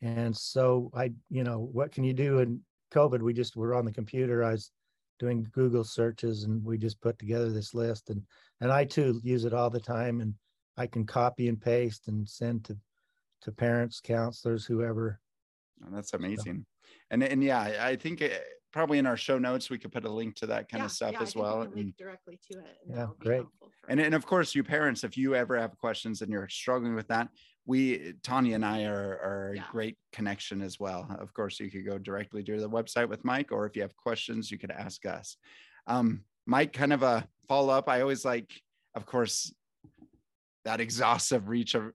And 0.00 0.36
so 0.36 0.90
I, 0.94 1.12
you 1.30 1.44
know, 1.44 1.68
what 1.72 1.92
can 1.92 2.04
you 2.04 2.12
do 2.12 2.40
in 2.40 2.60
COVID? 2.92 3.22
We 3.22 3.32
just 3.32 3.56
were 3.56 3.74
on 3.74 3.84
the 3.84 3.92
computer. 3.92 4.44
I 4.44 4.52
was 4.52 4.70
doing 5.22 5.46
Google 5.52 5.84
searches 5.84 6.42
and 6.42 6.64
we 6.64 6.76
just 6.76 7.00
put 7.00 7.16
together 7.16 7.48
this 7.48 7.74
list 7.74 8.10
and 8.10 8.20
and 8.60 8.72
I 8.72 8.84
too 8.84 9.20
use 9.22 9.44
it 9.44 9.54
all 9.54 9.70
the 9.70 9.78
time 9.78 10.20
and 10.20 10.34
I 10.76 10.88
can 10.88 11.06
copy 11.06 11.46
and 11.46 11.60
paste 11.60 12.08
and 12.08 12.28
send 12.28 12.64
to 12.64 12.76
to 13.42 13.52
parents, 13.52 14.00
counselors, 14.00 14.64
whoever. 14.64 15.20
Oh, 15.84 15.90
that's 15.92 16.14
amazing. 16.14 16.64
So. 16.66 16.92
And 17.12 17.22
and 17.22 17.42
yeah, 17.42 17.60
I 17.80 17.94
think 17.94 18.20
it, 18.20 18.42
probably 18.72 18.98
in 18.98 19.06
our 19.06 19.16
show 19.16 19.38
notes 19.38 19.70
we 19.70 19.78
could 19.78 19.92
put 19.92 20.04
a 20.04 20.10
link 20.10 20.34
to 20.36 20.46
that 20.46 20.68
kind 20.68 20.80
yeah, 20.80 20.86
of 20.86 20.90
stuff 20.92 21.12
yeah, 21.12 21.22
as 21.22 21.36
well. 21.36 21.68
link 21.72 21.96
directly 21.96 22.40
to 22.50 22.58
it. 22.58 22.78
Yeah, 22.88 23.06
great. 23.20 23.44
And 23.88 24.00
and 24.00 24.14
of 24.14 24.26
course, 24.26 24.56
you 24.56 24.64
parents, 24.64 25.04
if 25.04 25.16
you 25.16 25.36
ever 25.36 25.56
have 25.56 25.78
questions 25.78 26.22
and 26.22 26.32
you're 26.32 26.48
struggling 26.48 26.96
with 26.96 27.06
that, 27.08 27.28
we 27.64 28.14
Tanya 28.22 28.56
and 28.56 28.64
I 28.64 28.84
are, 28.84 29.20
are 29.22 29.52
yeah. 29.54 29.62
a 29.62 29.72
great 29.72 29.96
connection 30.12 30.62
as 30.62 30.80
well. 30.80 31.06
Of 31.20 31.32
course, 31.32 31.60
you 31.60 31.70
could 31.70 31.86
go 31.86 31.98
directly 31.98 32.42
to 32.44 32.60
the 32.60 32.68
website 32.68 33.08
with 33.08 33.24
Mike, 33.24 33.52
or 33.52 33.66
if 33.66 33.76
you 33.76 33.82
have 33.82 33.96
questions, 33.96 34.50
you 34.50 34.58
could 34.58 34.72
ask 34.72 35.06
us. 35.06 35.36
Um, 35.86 36.24
Mike, 36.46 36.72
kind 36.72 36.92
of 36.92 37.02
a 37.02 37.26
follow 37.48 37.72
up. 37.72 37.88
I 37.88 38.00
always 38.00 38.24
like, 38.24 38.50
of 38.94 39.06
course, 39.06 39.52
that 40.64 40.80
exhaustive 40.80 41.48
reach 41.48 41.74
of 41.74 41.92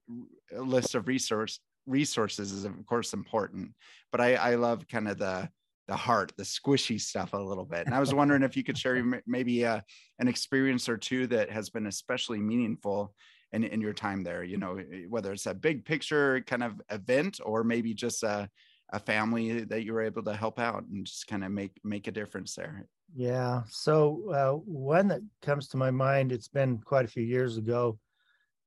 list 0.52 0.96
of 0.96 1.08
resource 1.08 1.60
resources 1.86 2.52
is 2.52 2.66
of 2.66 2.86
course 2.86 3.14
important, 3.14 3.72
but 4.12 4.22
I, 4.22 4.36
I 4.36 4.56
love 4.56 4.88
kind 4.88 5.08
of 5.08 5.18
the 5.18 5.50
the 5.88 5.96
heart, 5.96 6.34
the 6.38 6.44
squishy 6.44 7.00
stuff 7.00 7.32
a 7.32 7.38
little 7.38 7.64
bit. 7.64 7.86
And 7.86 7.96
I 7.96 8.00
was 8.02 8.14
wondering 8.14 8.44
if 8.44 8.58
you 8.58 8.64
could 8.64 8.78
share 8.78 9.02
maybe 9.26 9.66
uh, 9.66 9.80
an 10.20 10.28
experience 10.28 10.90
or 10.90 10.98
two 10.98 11.28
that 11.28 11.50
has 11.50 11.70
been 11.70 11.88
especially 11.88 12.40
meaningful 12.40 13.14
in, 13.54 13.64
in 13.64 13.82
your 13.82 13.94
time 13.94 14.24
there, 14.24 14.44
you 14.44 14.58
know, 14.58 14.78
eh, 14.78 15.06
whether 15.08 15.32
it's 15.32 15.46
a 15.46 15.54
big 15.54 15.86
picture 15.86 16.42
kind 16.42 16.64
of 16.64 16.82
event 16.90 17.40
or 17.44 17.64
maybe 17.64 17.94
just 17.94 18.24
a, 18.24 18.50
a 18.92 19.00
family 19.00 19.64
that 19.64 19.84
you 19.84 19.94
were 19.94 20.04
able 20.04 20.24
to 20.24 20.36
help 20.36 20.60
out 20.60 20.84
and 20.84 21.06
just 21.06 21.28
kind 21.28 21.44
of 21.44 21.52
make, 21.52 21.80
make 21.84 22.08
a 22.08 22.12
difference 22.12 22.56
there. 22.56 22.86
Yeah. 23.16 23.64
So 23.70 24.32
uh, 24.34 24.60
one 24.70 25.08
that 25.08 25.22
comes 25.42 25.70
to 25.70 25.78
my 25.78 25.92
mind, 25.92 26.32
it's 26.32 26.50
been 26.50 26.78
quite 26.80 27.06
a 27.06 27.10
few 27.10 27.24
years 27.24 27.58
ago, 27.58 28.00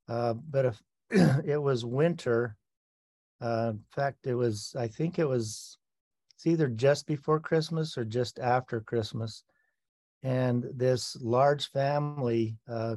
uh, 0.09 0.35
but 0.35 0.65
if 0.65 0.83
it 1.45 1.61
was 1.61 1.85
winter, 1.85 2.57
uh, 3.43 3.73
in 3.75 3.85
fact, 3.95 4.27
it 4.27 4.35
was, 4.35 4.75
I 4.79 4.89
think 4.89 5.19
it 5.19 5.29
was, 5.29 5.79
it's 6.35 6.47
either 6.47 6.69
just 6.69 7.07
before 7.07 7.41
Christmas 7.41 7.99
or 7.99 8.05
just 8.05 8.39
after 8.39 8.81
Christmas. 8.81 9.45
And 10.23 10.67
this 10.75 11.17
large 11.21 11.71
family 11.71 12.57
uh, 12.69 12.97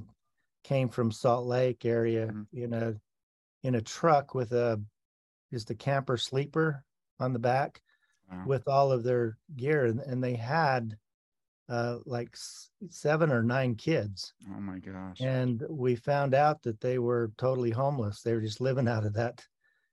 came 0.63 0.89
from 0.89 1.11
Salt 1.11 1.45
Lake 1.45 1.85
area 1.85 2.27
mm-hmm. 2.27 2.57
in 2.57 2.73
a 2.73 2.95
in 3.63 3.75
a 3.75 3.81
truck 3.81 4.35
with 4.35 4.51
a 4.51 4.81
just 5.51 5.69
a 5.69 5.75
camper 5.75 6.17
sleeper 6.17 6.83
on 7.19 7.33
the 7.33 7.39
back 7.39 7.81
wow. 8.31 8.43
with 8.45 8.67
all 8.67 8.91
of 8.91 9.03
their 9.03 9.37
gear 9.55 9.85
and, 9.85 9.99
and 9.99 10.23
they 10.23 10.35
had 10.35 10.97
uh, 11.69 11.99
like 12.05 12.35
seven 12.89 13.31
or 13.31 13.41
nine 13.41 13.75
kids. 13.75 14.33
Oh 14.49 14.59
my 14.59 14.79
gosh. 14.79 15.21
And 15.21 15.63
we 15.69 15.95
found 15.95 16.33
out 16.33 16.61
that 16.63 16.81
they 16.81 16.99
were 16.99 17.31
totally 17.37 17.71
homeless. 17.71 18.21
They 18.21 18.33
were 18.33 18.41
just 18.41 18.61
living 18.61 18.87
out 18.87 19.05
of 19.05 19.13
that 19.13 19.45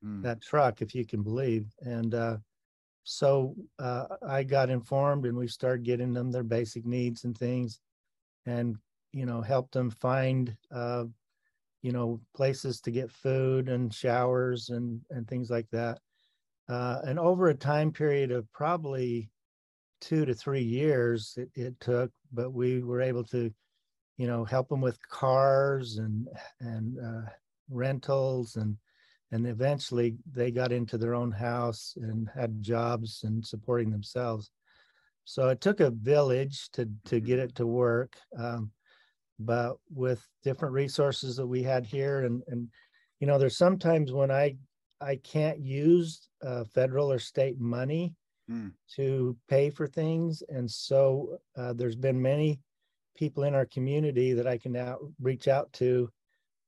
mm. 0.05 0.23
that 0.23 0.43
truck, 0.43 0.83
if 0.83 0.95
you 0.95 1.07
can 1.07 1.23
believe. 1.23 1.67
And 1.81 2.15
uh, 2.15 2.37
so 3.05 3.55
uh, 3.79 4.07
I 4.27 4.43
got 4.43 4.71
informed, 4.71 5.27
and 5.27 5.37
we 5.37 5.47
started 5.47 5.85
getting 5.85 6.13
them 6.13 6.31
their 6.31 6.43
basic 6.43 6.85
needs 6.85 7.25
and 7.25 7.37
things, 7.37 7.81
and 8.47 8.77
you 9.13 9.27
know 9.27 9.41
helped 9.41 9.73
them 9.73 9.91
find 9.91 10.57
uh, 10.73 11.05
you 11.83 11.93
know 11.93 12.21
places 12.35 12.81
to 12.81 12.91
get 12.91 13.11
food 13.11 13.69
and 13.69 13.93
showers 13.93 14.71
and 14.71 15.01
and 15.11 15.27
things 15.29 15.51
like 15.51 15.69
that. 15.71 15.99
Uh, 16.69 17.01
and 17.05 17.19
over 17.19 17.49
a 17.49 17.55
time 17.55 17.91
period 17.91 18.31
of 18.31 18.51
probably 18.53 19.29
two 20.01 20.25
to 20.25 20.35
three 20.35 20.63
years 20.63 21.35
it, 21.37 21.51
it 21.55 21.81
took, 21.81 22.11
but 22.33 22.53
we 22.53 22.83
were 22.83 23.01
able 23.01 23.25
to, 23.25 23.53
you 24.17 24.27
know, 24.27 24.45
help 24.45 24.69
them 24.69 24.81
with 24.81 24.99
cars 25.09 25.99
and 25.99 26.29
and 26.61 26.99
uh, 26.99 27.29
rentals 27.71 28.57
and 28.57 28.77
and 29.33 29.47
eventually 29.47 30.17
they 30.33 30.51
got 30.51 30.73
into 30.73 30.99
their 30.99 31.15
own 31.15 31.31
house 31.31 31.95
and 31.97 32.29
had 32.35 32.63
jobs 32.63 33.23
and 33.25 33.47
supporting 33.47 33.91
themselves. 33.91 34.51
So 35.25 35.49
it 35.49 35.61
took 35.61 35.81
a 35.81 35.91
village 35.91 36.71
to 36.73 36.89
to 37.07 37.21
get 37.21 37.39
it 37.39 37.55
to 37.57 37.67
work, 37.67 38.17
um, 38.39 38.71
but 39.41 39.77
with 39.93 40.25
different 40.43 40.75
resources 40.75 41.37
that 41.37 41.47
we 41.47 41.63
had 41.63 41.85
here 41.85 42.25
and 42.25 42.43
and 42.49 42.69
you 43.19 43.27
know 43.27 43.39
there's 43.39 43.57
sometimes 43.57 44.13
when 44.13 44.31
I 44.31 44.57
I 45.01 45.17
can't 45.17 45.61
use 45.61 46.29
uh, 46.45 46.65
federal 46.65 47.11
or 47.11 47.19
state 47.19 47.59
money 47.59 48.15
mm. 48.51 48.73
to 48.97 49.37
pay 49.49 49.71
for 49.71 49.87
things. 49.87 50.43
And 50.49 50.71
so 50.71 51.39
uh, 51.57 51.73
there's 51.73 51.97
been 51.97 52.21
many 52.21 52.61
people 53.17 53.45
in 53.45 53.55
our 53.55 53.67
community 53.67 54.33
that 54.35 54.47
I 54.47 54.59
can 54.59 54.73
now 54.73 54.99
reach 55.21 55.49
out 55.49 55.73
to 55.75 56.11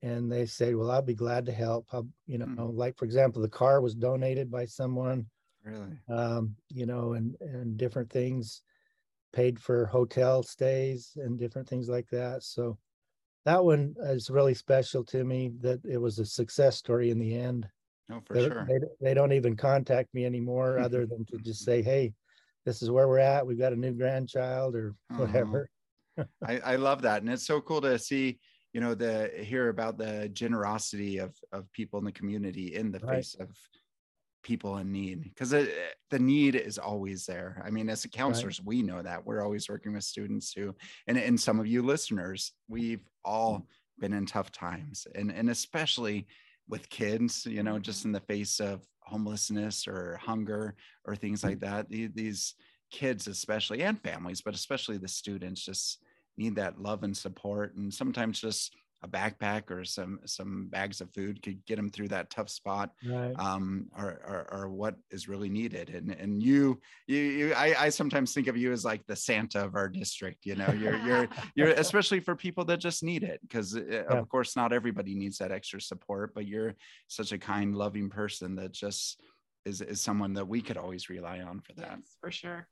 and 0.02 0.32
they 0.32 0.46
say, 0.46 0.74
well, 0.74 0.90
I'll 0.90 1.02
be 1.02 1.14
glad 1.14 1.46
to 1.46 1.52
help. 1.52 1.86
I'll, 1.92 2.08
you 2.26 2.38
know, 2.38 2.46
mm. 2.46 2.76
like 2.76 2.96
for 2.96 3.04
example, 3.04 3.40
the 3.40 3.48
car 3.48 3.80
was 3.80 3.94
donated 3.94 4.50
by 4.50 4.64
someone, 4.64 5.26
really, 5.64 5.96
um, 6.08 6.56
you 6.70 6.86
know, 6.86 7.12
and, 7.12 7.36
and 7.40 7.76
different 7.76 8.10
things 8.10 8.62
paid 9.32 9.58
for 9.58 9.86
hotel 9.86 10.42
stays 10.42 11.12
and 11.16 11.38
different 11.38 11.68
things 11.68 11.88
like 11.88 12.08
that. 12.10 12.42
So 12.42 12.78
that 13.44 13.64
one 13.64 13.94
is 14.00 14.30
really 14.30 14.54
special 14.54 15.04
to 15.04 15.24
me 15.24 15.52
that 15.60 15.80
it 15.84 15.98
was 15.98 16.18
a 16.18 16.26
success 16.26 16.76
story 16.76 17.10
in 17.10 17.18
the 17.18 17.34
end. 17.34 17.66
No, 18.08 18.20
for 18.24 18.34
they, 18.34 18.48
sure. 18.48 18.66
They, 18.68 19.08
they 19.08 19.14
don't 19.14 19.32
even 19.32 19.56
contact 19.56 20.14
me 20.14 20.24
anymore 20.24 20.78
other 20.80 21.06
than 21.06 21.24
to 21.26 21.38
just 21.38 21.64
say, 21.64 21.82
hey, 21.82 22.12
this 22.64 22.82
is 22.82 22.90
where 22.90 23.08
we're 23.08 23.18
at. 23.18 23.46
We've 23.46 23.58
got 23.58 23.72
a 23.72 23.76
new 23.76 23.92
grandchild 23.92 24.76
or 24.76 24.94
uh-huh. 25.10 25.24
whatever. 25.24 25.68
I, 26.46 26.58
I 26.58 26.76
love 26.76 27.02
that. 27.02 27.22
And 27.22 27.30
it's 27.30 27.46
so 27.46 27.60
cool 27.60 27.80
to 27.80 27.98
see, 27.98 28.38
you 28.72 28.80
know, 28.80 28.94
the 28.94 29.30
hear 29.34 29.68
about 29.68 29.98
the 29.98 30.28
generosity 30.32 31.18
of 31.18 31.34
of 31.52 31.70
people 31.72 31.98
in 31.98 32.04
the 32.04 32.12
community 32.12 32.74
in 32.74 32.92
the 32.92 33.00
right. 33.00 33.16
face 33.16 33.34
of 33.40 33.48
people 34.42 34.78
in 34.78 34.90
need 34.90 35.22
because 35.22 35.50
the 35.50 36.18
need 36.18 36.54
is 36.54 36.78
always 36.78 37.26
there. 37.26 37.62
I 37.64 37.70
mean, 37.70 37.88
as 37.88 38.06
counselors, 38.12 38.60
right. 38.60 38.66
we 38.66 38.82
know 38.82 39.02
that 39.02 39.24
we're 39.24 39.42
always 39.42 39.68
working 39.68 39.94
with 39.94 40.04
students 40.04 40.52
who, 40.52 40.74
and, 41.06 41.16
and 41.16 41.40
some 41.40 41.60
of 41.60 41.66
you 41.66 41.82
listeners, 41.82 42.52
we've 42.68 43.06
all 43.24 43.66
been 43.98 44.12
in 44.12 44.26
tough 44.26 44.50
times 44.50 45.06
and, 45.14 45.30
and 45.30 45.50
especially 45.50 46.26
with 46.68 46.88
kids, 46.88 47.46
you 47.46 47.62
know, 47.62 47.78
just 47.78 48.00
mm-hmm. 48.00 48.08
in 48.08 48.12
the 48.12 48.20
face 48.20 48.60
of 48.60 48.86
homelessness 49.00 49.86
or 49.86 50.18
hunger 50.22 50.74
or 51.04 51.14
things 51.14 51.44
like 51.44 51.60
that. 51.60 51.88
These 51.88 52.54
kids, 52.90 53.26
especially, 53.26 53.82
and 53.82 54.00
families, 54.02 54.40
but 54.40 54.54
especially 54.54 54.98
the 54.98 55.08
students, 55.08 55.64
just 55.64 55.98
need 56.36 56.56
that 56.56 56.80
love 56.80 57.02
and 57.02 57.16
support. 57.16 57.74
And 57.76 57.92
sometimes 57.92 58.40
just 58.40 58.74
a 59.02 59.08
backpack 59.08 59.70
or 59.70 59.84
some 59.84 60.20
some 60.24 60.68
bags 60.68 61.00
of 61.00 61.10
food 61.12 61.42
could 61.42 61.64
get 61.66 61.76
them 61.76 61.90
through 61.90 62.08
that 62.08 62.30
tough 62.30 62.48
spot 62.48 62.90
right. 63.04 63.34
um 63.38 63.86
or, 63.98 64.20
or, 64.26 64.48
or 64.52 64.68
what 64.68 64.94
is 65.10 65.28
really 65.28 65.48
needed 65.48 65.90
and 65.90 66.12
and 66.12 66.42
you 66.42 66.80
you, 67.06 67.18
you 67.18 67.54
I, 67.54 67.74
I 67.78 67.88
sometimes 67.88 68.32
think 68.32 68.46
of 68.46 68.56
you 68.56 68.72
as 68.72 68.84
like 68.84 69.04
the 69.06 69.16
santa 69.16 69.64
of 69.64 69.74
our 69.74 69.88
district 69.88 70.46
you 70.46 70.54
know 70.54 70.70
you're 70.72 70.98
you're 70.98 71.28
you're 71.54 71.70
especially 71.70 72.20
for 72.20 72.36
people 72.36 72.64
that 72.66 72.78
just 72.78 73.02
need 73.02 73.24
it 73.24 73.40
because 73.42 73.76
uh, 73.76 73.82
yeah. 73.88 74.02
of 74.02 74.28
course 74.28 74.54
not 74.54 74.72
everybody 74.72 75.14
needs 75.14 75.38
that 75.38 75.52
extra 75.52 75.80
support 75.80 76.32
but 76.34 76.46
you're 76.46 76.74
such 77.08 77.32
a 77.32 77.38
kind 77.38 77.74
loving 77.74 78.08
person 78.08 78.54
that 78.56 78.72
just 78.72 79.20
is 79.64 79.80
is 79.80 80.00
someone 80.00 80.34
that 80.34 80.46
we 80.46 80.60
could 80.60 80.76
always 80.76 81.08
rely 81.08 81.40
on 81.40 81.60
for 81.60 81.72
that 81.74 81.98
yes, 81.98 82.16
for 82.20 82.30
sure 82.30 82.68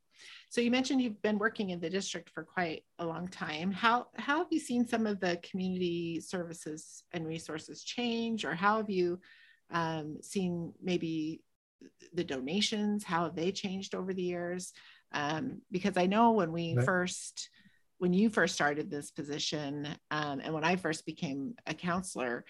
so 0.49 0.61
you 0.61 0.71
mentioned 0.71 1.01
you've 1.01 1.23
been 1.23 1.39
working 1.39 1.71
in 1.71 1.81
the 1.81 1.91
district 1.91 2.31
for 2.31 2.45
quite 2.45 2.85
a 2.99 3.07
long 3.07 3.29
time. 3.29 3.71
How 3.71 4.07
how 4.17 4.39
have 4.39 4.49
you 4.51 4.61
seen 4.61 4.87
some 4.87 5.07
of 5.07 5.21
the 5.21 5.39
community 5.49 6.21
services 6.21 7.05
and 7.13 7.27
resources 7.27 7.85
change, 7.85 8.45
or 8.45 8.55
how 8.55 8.79
have 8.79 8.91
you 8.91 9.21
um, 9.71 10.19
seen 10.23 10.73
maybe 10.83 11.43
the 12.15 12.25
donations? 12.25 13.05
How 13.05 13.25
have 13.25 13.37
they 13.37 13.53
changed 13.53 13.95
over 13.95 14.13
the 14.13 14.23
years? 14.23 14.73
Um, 15.13 15.63
because 15.71 15.97
I 15.97 16.07
know 16.07 16.33
when 16.33 16.53
we 16.53 16.75
right. 16.75 16.85
first 16.85 17.51
when 17.99 18.13
you 18.15 18.31
first 18.31 18.55
started 18.55 18.91
this 18.91 19.11
position 19.11 19.87
um, 20.11 20.41
and 20.41 20.55
when 20.55 20.65
I 20.65 20.77
first 20.77 21.05
became 21.05 21.55
a 21.67 21.75
counselor, 21.75 22.47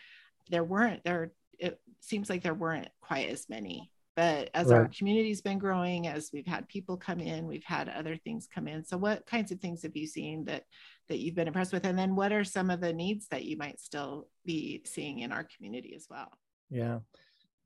there 0.48 0.62
weren't 0.62 1.02
there. 1.02 1.32
It 1.58 1.80
seems 2.00 2.30
like 2.30 2.42
there 2.42 2.54
weren't 2.54 2.88
quite 3.00 3.28
as 3.28 3.48
many 3.48 3.90
but 4.20 4.50
as 4.52 4.66
right. 4.66 4.76
our 4.76 4.88
community's 4.88 5.40
been 5.40 5.58
growing 5.58 6.06
as 6.06 6.28
we've 6.30 6.46
had 6.46 6.68
people 6.68 6.94
come 6.94 7.20
in 7.20 7.46
we've 7.46 7.64
had 7.64 7.88
other 7.88 8.18
things 8.18 8.46
come 8.54 8.68
in. 8.68 8.84
So 8.84 8.98
what 8.98 9.24
kinds 9.24 9.50
of 9.50 9.60
things 9.60 9.82
have 9.82 9.96
you 9.96 10.06
seen 10.06 10.44
that 10.44 10.64
that 11.08 11.20
you've 11.20 11.34
been 11.34 11.46
impressed 11.48 11.72
with? 11.72 11.86
And 11.86 11.98
then 11.98 12.14
what 12.14 12.30
are 12.30 12.44
some 12.44 12.68
of 12.68 12.82
the 12.82 12.92
needs 12.92 13.28
that 13.28 13.46
you 13.46 13.56
might 13.56 13.80
still 13.80 14.28
be 14.44 14.82
seeing 14.84 15.20
in 15.20 15.32
our 15.32 15.48
community 15.56 15.94
as 15.96 16.06
well? 16.10 16.30
Yeah. 16.68 16.98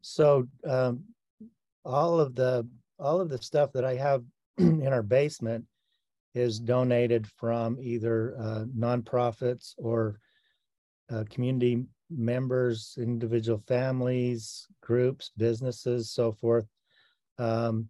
So 0.02 0.46
um, 0.64 1.02
all 1.84 2.20
of 2.20 2.36
the 2.36 2.68
all 3.00 3.20
of 3.20 3.30
the 3.30 3.42
stuff 3.42 3.72
that 3.72 3.84
i 3.84 3.96
have 3.96 4.22
in 4.58 4.86
our 4.86 5.02
basement 5.02 5.64
is 6.36 6.60
donated 6.60 7.26
from 7.36 7.78
either 7.80 8.36
uh, 8.38 8.64
nonprofits 8.78 9.74
or 9.76 10.20
uh, 11.12 11.24
community 11.28 11.84
members, 12.16 12.96
individual 12.98 13.62
families, 13.66 14.66
groups, 14.80 15.30
businesses, 15.36 16.10
so 16.10 16.32
forth. 16.32 16.66
Um, 17.38 17.88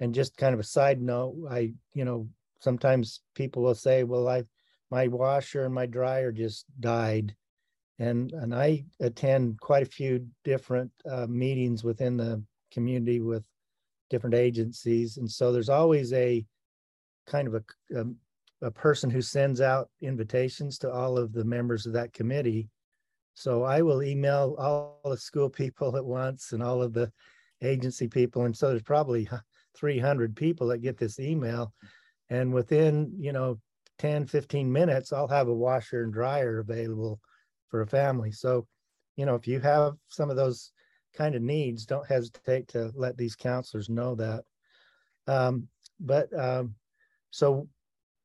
and 0.00 0.14
just 0.14 0.36
kind 0.36 0.54
of 0.54 0.60
a 0.60 0.64
side 0.64 1.00
note, 1.00 1.36
I, 1.50 1.72
you 1.94 2.04
know, 2.04 2.28
sometimes 2.60 3.20
people 3.34 3.62
will 3.62 3.74
say, 3.74 4.04
well, 4.04 4.28
I, 4.28 4.44
my 4.90 5.08
washer 5.08 5.64
and 5.64 5.74
my 5.74 5.86
dryer 5.86 6.32
just 6.32 6.66
died. 6.80 7.34
And, 7.98 8.32
and 8.32 8.54
I 8.54 8.84
attend 9.00 9.60
quite 9.60 9.82
a 9.82 9.90
few 9.90 10.26
different 10.44 10.90
uh, 11.10 11.26
meetings 11.28 11.82
within 11.82 12.16
the 12.16 12.42
community 12.70 13.20
with 13.20 13.46
different 14.10 14.34
agencies. 14.34 15.16
And 15.16 15.30
so 15.30 15.50
there's 15.50 15.70
always 15.70 16.12
a 16.12 16.44
kind 17.26 17.48
of 17.48 17.54
a, 17.54 17.62
a, 17.94 18.00
um, 18.02 18.16
a 18.62 18.70
person 18.70 19.10
who 19.10 19.20
sends 19.20 19.60
out 19.60 19.90
invitations 20.00 20.78
to 20.78 20.90
all 20.90 21.18
of 21.18 21.32
the 21.32 21.44
members 21.44 21.84
of 21.84 21.92
that 21.92 22.14
committee 22.14 22.70
so 23.36 23.64
I 23.64 23.82
will 23.82 24.02
email 24.02 24.56
all 24.58 24.98
the 25.04 25.16
school 25.18 25.50
people 25.50 25.94
at 25.98 26.04
once 26.04 26.52
and 26.52 26.62
all 26.62 26.82
of 26.82 26.94
the 26.94 27.12
agency 27.62 28.08
people. 28.08 28.46
And 28.46 28.56
so 28.56 28.70
there's 28.70 28.82
probably 28.82 29.28
300 29.76 30.34
people 30.34 30.68
that 30.68 30.78
get 30.78 30.96
this 30.96 31.20
email. 31.20 31.74
And 32.30 32.54
within, 32.54 33.12
you 33.18 33.34
know, 33.34 33.60
10, 33.98 34.24
15 34.26 34.72
minutes, 34.72 35.12
I'll 35.12 35.28
have 35.28 35.48
a 35.48 35.54
washer 35.54 36.02
and 36.02 36.14
dryer 36.14 36.60
available 36.60 37.20
for 37.68 37.82
a 37.82 37.86
family. 37.86 38.32
So, 38.32 38.66
you 39.16 39.26
know, 39.26 39.34
if 39.34 39.46
you 39.46 39.60
have 39.60 39.96
some 40.08 40.30
of 40.30 40.36
those 40.36 40.72
kind 41.14 41.34
of 41.34 41.42
needs, 41.42 41.84
don't 41.84 42.08
hesitate 42.08 42.68
to 42.68 42.90
let 42.94 43.18
these 43.18 43.36
counselors 43.36 43.90
know 43.90 44.14
that. 44.14 44.44
Um, 45.26 45.68
but 46.00 46.32
um, 46.38 46.74
so 47.30 47.68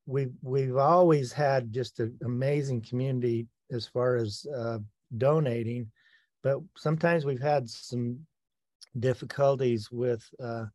we've 0.06 0.34
we've 0.42 0.78
always 0.78 1.34
had 1.34 1.74
just 1.74 2.00
an 2.00 2.18
amazing 2.24 2.82
community 2.82 3.48
as 3.72 3.88
far 3.88 4.16
as 4.16 4.46
uh, 4.56 4.80
donating, 5.18 5.92
but 6.44 6.60
sometimes 6.78 7.26
we've 7.26 7.42
had 7.42 7.70
some 7.70 8.20
difficulties 9.00 9.90
with, 9.92 10.28
uh, 10.42 10.66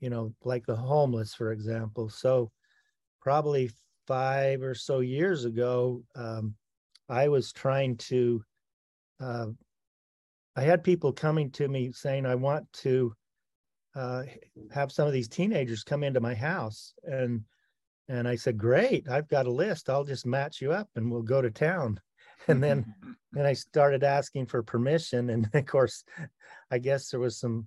you 0.00 0.10
know, 0.10 0.34
like 0.44 0.66
the 0.66 0.76
homeless, 0.76 1.34
for 1.34 1.52
example. 1.52 2.08
So 2.08 2.50
probably 3.20 3.70
five 4.06 4.62
or 4.62 4.74
so 4.74 5.00
years 5.00 5.44
ago, 5.44 6.02
um, 6.14 6.54
I 7.08 7.28
was 7.28 7.52
trying 7.52 7.96
to. 7.98 8.44
Uh, 9.20 9.46
I 10.54 10.62
had 10.62 10.84
people 10.84 11.12
coming 11.12 11.50
to 11.52 11.68
me 11.68 11.92
saying, 11.92 12.26
"I 12.26 12.34
want 12.34 12.70
to 12.74 13.14
uh, 13.94 14.24
have 14.72 14.92
some 14.92 15.06
of 15.06 15.12
these 15.12 15.28
teenagers 15.28 15.84
come 15.84 16.02
into 16.04 16.20
my 16.20 16.34
house," 16.34 16.94
and 17.04 17.42
and 18.08 18.26
I 18.26 18.36
said, 18.36 18.58
"Great, 18.58 19.08
I've 19.08 19.28
got 19.28 19.46
a 19.46 19.52
list. 19.52 19.88
I'll 19.88 20.04
just 20.04 20.26
match 20.26 20.60
you 20.60 20.72
up, 20.72 20.88
and 20.96 21.10
we'll 21.10 21.22
go 21.22 21.40
to 21.40 21.50
town." 21.50 22.00
and 22.48 22.62
then 22.62 22.94
then 23.32 23.46
I 23.46 23.54
started 23.54 24.04
asking 24.04 24.46
for 24.46 24.62
permission, 24.62 25.30
and 25.30 25.48
of 25.54 25.66
course, 25.66 26.04
I 26.70 26.78
guess 26.78 27.10
there 27.10 27.20
was 27.20 27.38
some 27.38 27.66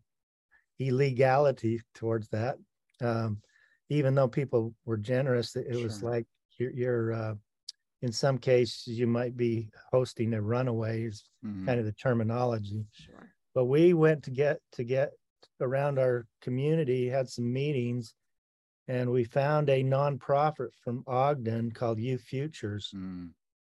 illegality 0.79 1.81
towards 1.93 2.29
that. 2.29 2.57
Um, 3.01 3.41
even 3.89 4.15
though 4.15 4.27
people 4.27 4.73
were 4.85 4.97
generous, 4.97 5.55
it, 5.55 5.67
it 5.69 5.81
was 5.81 6.01
like 6.03 6.25
you're, 6.57 6.71
you're 6.71 7.13
uh, 7.13 7.35
in 8.01 8.11
some 8.11 8.37
cases 8.37 8.99
you 8.99 9.07
might 9.07 9.37
be 9.37 9.69
hosting 9.91 10.33
a 10.33 10.41
runaway 10.41 11.03
is 11.03 11.23
Mhm. 11.43 11.65
kind 11.65 11.79
of 11.79 11.85
the 11.85 11.93
terminology. 11.93 12.85
Sure. 12.91 13.31
But 13.53 13.65
we 13.65 13.93
went 13.93 14.23
to 14.23 14.31
get 14.31 14.59
to 14.73 14.83
get 14.83 15.11
around 15.61 15.99
our 15.99 16.25
community, 16.41 17.07
had 17.07 17.29
some 17.29 17.51
meetings, 17.51 18.15
and 18.87 19.09
we 19.11 19.23
found 19.23 19.69
a 19.69 19.83
nonprofit 19.83 20.69
from 20.83 21.03
Ogden 21.07 21.71
called 21.71 21.99
Youth 21.99 22.21
Futures, 22.21 22.91
Mm. 22.95 23.33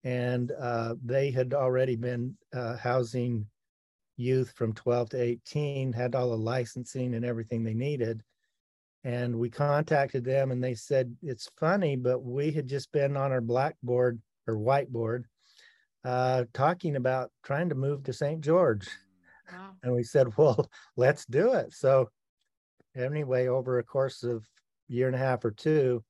And 0.09 0.53
uh, 0.53 0.95
they 1.05 1.31
had 1.31 1.53
already 1.53 1.95
been 1.95 2.35
uh, 2.55 2.79
housing 2.79 3.45
youth 4.17 4.51
from 4.57 4.73
12 4.73 5.11
to 5.11 5.23
18, 5.23 5.93
had 5.93 6.15
all 6.15 6.31
the 6.31 6.37
licensing 6.37 7.15
and 7.15 7.27
everything 7.27 7.63
they 7.63 7.75
needed. 7.75 8.23
And 9.05 9.39
we 9.39 9.51
contacted 9.51 10.25
them, 10.25 10.51
and 10.51 10.65
they 10.65 10.75
said 10.75 11.15
it's 11.23 11.51
funny, 11.61 11.95
but 11.95 12.23
we 12.23 12.51
had 12.51 12.67
just 12.67 12.91
been 12.91 13.19
on 13.19 13.33
our 13.33 13.43
blackboard 13.43 14.19
or 14.47 14.57
whiteboard 14.57 15.25
uh, 16.07 16.45
talking 16.55 16.97
about 16.97 17.31
trying 17.45 17.69
to 17.69 17.75
move 17.75 18.03
to 18.05 18.15
St. 18.15 18.41
George. 18.41 18.89
Wow. 19.53 19.73
And 19.83 19.95
we 19.95 20.05
said, 20.05 20.35
well, 20.39 20.71
let's 20.97 21.27
do 21.27 21.53
it. 21.53 21.75
So 21.75 22.09
anyway, 22.97 23.49
over 23.49 23.79
a 23.79 23.85
course 23.85 24.23
of 24.23 24.47
year 24.89 25.07
and 25.07 25.17
a 25.17 25.19
half 25.19 25.45
or 25.45 25.51
two, 25.51 26.03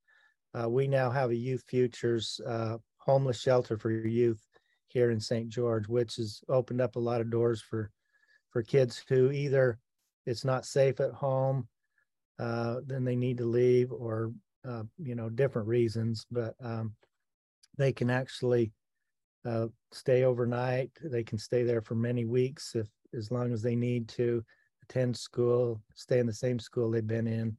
uh, 0.55 0.69
we 0.69 0.87
now 0.87 1.11
have 1.11 1.31
a 1.31 1.37
Youth 1.37 1.65
Futures 1.67 2.41
uh, 2.47 2.77
homeless 3.09 3.41
shelter 3.41 3.79
for 3.79 3.91
youth 3.91 4.47
here 4.89 5.11
in 5.11 5.19
St. 5.19 5.49
George, 5.49 5.89
which 5.89 6.17
has 6.17 6.43
opened 6.51 6.83
up 6.83 6.97
a 6.97 7.01
lot 7.01 7.23
of 7.23 7.31
doors 7.31 7.63
for 7.63 7.91
for 8.51 8.63
kids 8.63 9.03
who 9.09 9.31
either 9.31 9.79
it's 10.27 10.45
not 10.45 10.67
safe 10.67 11.01
at 11.01 11.13
home, 11.13 11.69
uh, 12.39 12.77
then 12.87 13.05
they 13.05 13.17
need 13.17 13.39
to 13.39 13.47
leave, 13.47 13.91
or 13.93 14.33
uh, 14.67 14.83
you 14.99 15.15
know 15.15 15.31
different 15.31 15.69
reasons, 15.69 16.27
but 16.31 16.55
um, 16.63 16.95
they 17.79 17.93
can 17.93 18.11
actually 18.11 18.73
uh, 19.47 19.69
stay 19.91 20.25
overnight. 20.25 20.91
They 21.03 21.25
can 21.25 21.39
stay 21.39 21.63
there 21.63 21.81
for 21.81 21.95
many 21.95 22.27
weeks 22.27 22.75
if 22.75 22.89
as 23.17 23.31
long 23.31 23.55
as 23.55 23.63
they 23.63 23.75
need 23.75 24.07
to 24.09 24.45
attend 24.83 25.17
school, 25.17 25.81
stay 25.95 26.19
in 26.19 26.27
the 26.27 26.33
same 26.33 26.59
school 26.59 26.91
they've 26.91 27.07
been 27.07 27.27
in. 27.27 27.57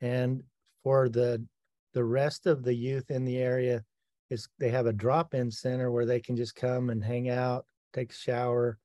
And 0.00 0.42
for 0.82 1.10
the 1.10 1.44
the 1.92 2.04
rest 2.04 2.46
of 2.46 2.62
the 2.62 2.74
youth 2.74 3.10
in 3.10 3.26
the 3.26 3.36
area 3.36 3.84
is 4.30 4.48
they 4.58 4.70
have 4.70 4.86
a 4.86 4.92
drop-in 4.92 5.50
center 5.50 5.90
where 5.90 6.06
they 6.06 6.20
can 6.20 6.36
just 6.36 6.54
come 6.54 6.90
and 6.90 7.02
hang 7.02 7.28
out, 7.28 7.66
take 7.92 8.12
a 8.12 8.14
shower, 8.14 8.78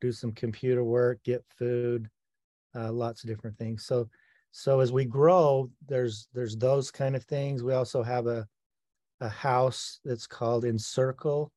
do 0.00 0.12
some 0.12 0.32
computer 0.32 0.84
work, 0.84 1.22
get 1.24 1.44
food, 1.58 2.08
uh, 2.74 2.92
lots 2.92 3.24
of 3.24 3.30
different 3.30 3.56
things. 3.56 3.84
So 3.84 4.08
so 4.52 4.80
as 4.80 4.92
we 4.92 5.06
grow, 5.06 5.70
there's 5.88 6.28
there's 6.34 6.56
those 6.56 6.90
kind 6.90 7.16
of 7.16 7.24
things. 7.24 7.62
We 7.62 7.72
also 7.72 8.02
have 8.02 8.26
a 8.26 8.46
a 9.20 9.28
house 9.28 10.00
that's 10.04 10.26
called 10.26 10.64
Encircle, 10.64 11.52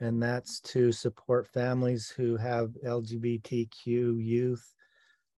and 0.00 0.22
that's 0.22 0.60
to 0.60 0.90
support 0.90 1.46
families 1.46 2.08
who 2.08 2.36
have 2.36 2.70
LGBTQ 2.84 4.24
youth. 4.24 4.74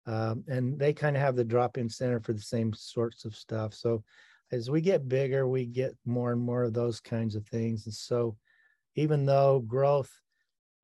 Um, 0.07 0.45
and 0.47 0.79
they 0.79 0.93
kind 0.93 1.17
of 1.17 1.23
have 1.23 1.35
the 1.35 1.45
drop-in 1.45 1.88
center 1.88 2.21
for 2.21 2.35
the 2.35 2.41
same 2.41 2.75
sorts 2.75 3.25
of 3.25 3.35
stuff. 3.35 3.73
So 3.73 4.05
as 4.53 4.71
we 4.71 4.81
get 4.81 5.09
bigger, 5.09 5.49
we 5.49 5.67
get 5.67 5.95
more 6.05 6.33
and 6.33 6.41
more 6.41 6.65
of 6.65 6.75
those 6.75 7.01
kinds 7.01 7.35
of 7.35 7.47
things. 7.47 7.87
And 7.87 7.95
so 7.95 8.37
even 8.97 9.27
though 9.27 9.61
growth 9.61 10.13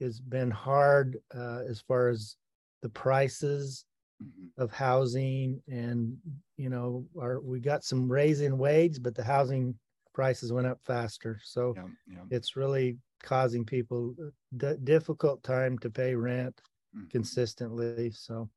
has 0.00 0.21
been 0.21 0.50
hard 0.50 1.19
uh, 1.35 1.62
as 1.69 1.81
far 1.81 2.09
as 2.09 2.37
the 2.83 2.90
prices 2.90 3.87
Mhm. 4.21 4.50
of 4.59 4.73
housing 4.73 5.62
and 5.69 6.19
you 6.57 6.69
know 6.69 7.07
our 7.19 7.40
we 7.40 7.61
got 7.61 7.85
some 7.85 8.11
raise 8.11 8.40
in 8.40 8.59
wage 8.59 9.02
but 9.02 9.14
the 9.14 9.25
housing 9.25 9.79
prices 10.12 10.53
went 10.53 10.66
up 10.66 10.81
faster 10.85 11.40
so 11.42 11.77
Yeah, 11.77 11.88
yeah. 12.07 12.25
it's 12.31 12.57
really 12.57 12.99
causing 13.23 13.64
people 13.64 14.14
a 14.20 14.57
d- 14.57 14.77
difficult 14.85 15.42
time 15.42 15.79
to 15.79 15.90
pay 15.90 16.14
rent 16.14 16.61
Mhm. 16.92 17.11
consistently 17.11 18.11
so 18.11 18.51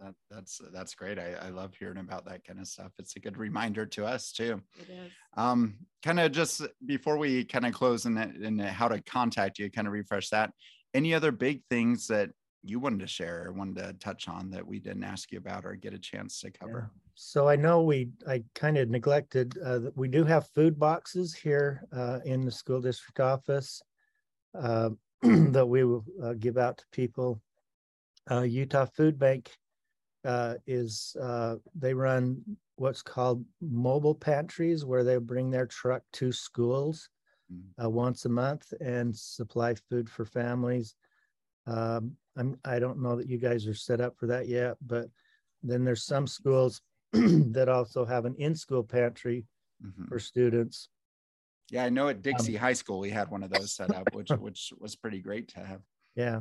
That 0.00 0.14
that's 0.30 0.60
that's 0.72 0.94
great. 0.94 1.18
I, 1.18 1.34
I 1.40 1.48
love 1.48 1.74
hearing 1.78 1.98
about 1.98 2.24
that 2.26 2.44
kind 2.44 2.60
of 2.60 2.66
stuff. 2.66 2.92
It's 2.98 3.16
a 3.16 3.20
good 3.20 3.36
reminder 3.36 3.86
to 3.86 4.06
us 4.06 4.32
too. 4.32 4.62
It 4.78 4.90
is. 4.90 5.12
Um, 5.36 5.76
kind 6.02 6.20
of 6.20 6.32
just 6.32 6.62
before 6.86 7.18
we 7.18 7.44
kind 7.44 7.66
of 7.66 7.72
close 7.72 8.04
and 8.04 8.18
and 8.18 8.60
how 8.60 8.88
to 8.88 9.00
contact 9.02 9.58
you, 9.58 9.70
kind 9.70 9.86
of 9.86 9.92
refresh 9.92 10.28
that. 10.30 10.52
Any 10.94 11.14
other 11.14 11.32
big 11.32 11.62
things 11.68 12.06
that 12.08 12.30
you 12.62 12.80
wanted 12.80 13.00
to 13.00 13.06
share 13.06 13.46
or 13.46 13.52
wanted 13.52 13.76
to 13.76 13.92
touch 13.94 14.28
on 14.28 14.50
that 14.50 14.66
we 14.66 14.78
didn't 14.78 15.04
ask 15.04 15.30
you 15.32 15.38
about 15.38 15.64
or 15.64 15.74
get 15.74 15.94
a 15.94 15.98
chance 15.98 16.40
to 16.40 16.50
cover? 16.50 16.90
so 17.20 17.48
i 17.48 17.56
know 17.56 17.82
we 17.82 18.08
i 18.28 18.40
kind 18.54 18.78
of 18.78 18.88
neglected 18.88 19.58
uh, 19.64 19.80
that 19.80 19.96
we 19.96 20.06
do 20.06 20.22
have 20.22 20.46
food 20.54 20.78
boxes 20.78 21.34
here 21.34 21.82
uh, 21.92 22.20
in 22.24 22.44
the 22.44 22.50
school 22.50 22.80
district 22.80 23.18
office 23.18 23.82
uh, 24.56 24.90
that 25.22 25.68
we 25.68 25.82
will 25.82 26.04
uh, 26.22 26.34
give 26.34 26.56
out 26.56 26.78
to 26.78 26.84
people 26.92 27.42
uh, 28.30 28.42
utah 28.42 28.84
food 28.84 29.18
bank 29.18 29.50
uh, 30.28 30.54
is 30.66 31.16
uh, 31.20 31.56
they 31.74 31.94
run 31.94 32.44
what's 32.76 33.02
called 33.02 33.44
mobile 33.60 34.14
pantries 34.14 34.84
where 34.84 35.02
they 35.02 35.16
bring 35.16 35.50
their 35.50 35.66
truck 35.66 36.02
to 36.12 36.30
schools 36.32 37.08
Mm. 37.50 37.72
uh, 37.82 37.88
once 37.88 38.26
a 38.26 38.28
month 38.28 38.74
and 38.78 39.16
supply 39.16 39.74
food 39.88 40.06
for 40.10 40.26
families. 40.26 40.94
Um, 41.66 42.18
I'm, 42.36 42.60
I 42.62 42.78
don't 42.78 43.00
know 43.00 43.16
that 43.16 43.26
you 43.26 43.38
guys 43.38 43.66
are 43.66 43.72
set 43.88 44.02
up 44.02 44.18
for 44.18 44.26
that 44.26 44.48
yet, 44.48 44.76
but 44.86 45.08
then 45.62 45.84
there's 45.84 46.04
some 46.04 46.26
schools 46.26 46.82
that 47.12 47.70
also 47.70 48.04
have 48.04 48.26
an 48.26 48.34
in-school 48.36 48.84
pantry 48.84 49.46
Mhm. 49.82 50.08
for 50.08 50.18
students. 50.18 50.90
Yeah, 51.70 51.84
I 51.86 51.88
know 51.88 52.04
Um, 52.04 52.16
at 52.16 52.22
Dixie 52.22 52.56
High 52.56 52.74
School 52.74 52.98
we 53.00 53.10
had 53.10 53.30
one 53.30 53.42
of 53.42 53.50
those 53.50 53.72
set 53.72 53.92
up, 53.92 54.14
which 54.14 54.28
which 54.46 54.72
was 54.78 54.94
pretty 54.94 55.20
great 55.22 55.48
to 55.54 55.60
have. 55.64 55.80
Yeah. 56.16 56.40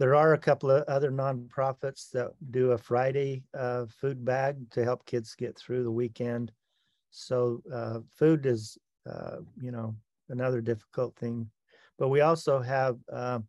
There 0.00 0.14
are 0.14 0.32
a 0.32 0.38
couple 0.38 0.70
of 0.70 0.82
other 0.84 1.10
nonprofits 1.10 2.10
that 2.12 2.30
do 2.52 2.70
a 2.70 2.78
Friday 2.78 3.42
uh, 3.52 3.84
food 3.84 4.24
bag 4.24 4.56
to 4.70 4.82
help 4.82 5.04
kids 5.04 5.34
get 5.34 5.58
through 5.58 5.84
the 5.84 5.90
weekend. 5.90 6.52
So 7.10 7.62
uh, 7.70 7.98
food 8.16 8.46
is, 8.46 8.78
uh, 9.06 9.40
you 9.60 9.70
know, 9.70 9.94
another 10.30 10.62
difficult 10.62 11.14
thing. 11.16 11.50
But 11.98 12.08
we 12.08 12.22
also 12.22 12.60
have 12.60 12.96
uh, 13.12 13.40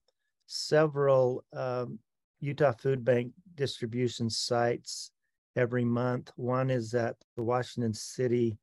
several 0.45 1.45
um, 1.53 1.99
Utah 2.41 2.73
Food 2.73 3.05
Bank 3.05 3.31
distribution 3.55 4.29
sites 4.29 5.11
every 5.55 5.85
month. 5.85 6.33
One 6.35 6.69
is 6.69 6.93
at 6.93 7.15
the 7.37 7.43
Washington 7.43 7.93
City 7.93 8.57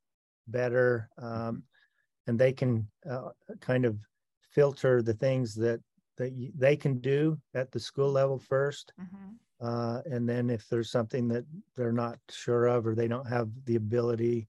better, 0.47 1.09
um, 1.21 1.63
and 2.27 2.39
they 2.39 2.53
can 2.53 2.87
uh, 3.09 3.29
kind 3.61 3.85
of 3.85 3.97
filter 4.41 5.01
the 5.01 5.13
things 5.13 5.53
that 5.55 5.81
that 6.17 6.31
you, 6.33 6.51
they 6.55 6.75
can 6.77 6.99
do 6.99 7.37
at 7.53 7.71
the 7.71 7.79
school 7.79 8.11
level 8.11 8.39
1st 8.39 8.91
Mhm. 8.99 9.35
uh, 9.61 10.01
and 10.09 10.27
then 10.27 10.49
if 10.49 10.67
there's 10.69 10.89
something 10.91 11.27
that 11.27 11.45
they're 11.75 11.91
not 11.91 12.19
sure 12.29 12.65
of 12.67 12.85
or 12.87 12.95
they 12.95 13.07
don't 13.07 13.27
have 13.27 13.49
the 13.65 13.75
ability 13.75 14.47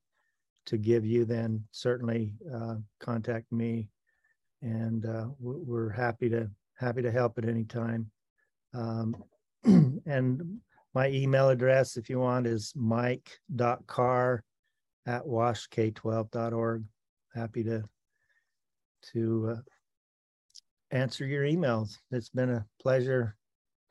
to 0.67 0.77
give 0.77 1.05
you, 1.07 1.25
then 1.25 1.65
certainly 1.71 2.35
uh, 2.53 2.77
contact 2.99 3.51
me, 3.53 3.89
and 4.63 5.07
uh, 5.07 5.29
we- 5.39 5.63
we're 5.63 5.91
happy 5.91 6.29
to 6.29 6.51
happy 6.75 7.03
to 7.03 7.11
help 7.11 7.39
at 7.39 7.45
any 7.49 7.65
time. 7.65 8.11
Um, 8.75 9.23
and 10.07 10.61
my 10.93 11.09
email 11.09 11.49
address, 11.51 11.97
if 11.97 12.11
you 12.11 12.19
want, 12.19 12.47
is 12.49 12.73
mike.carr 12.75 14.43
at 15.07 15.23
washk12.org. 15.25 16.85
Happy 17.37 17.63
to 17.65 17.85
to 19.13 19.57
uh, 19.57 19.61
answer 20.91 21.27
your 21.27 21.45
emails. 21.45 21.99
It's 22.11 22.31
been 22.31 22.49
a 22.49 22.65
pleasure 22.81 23.37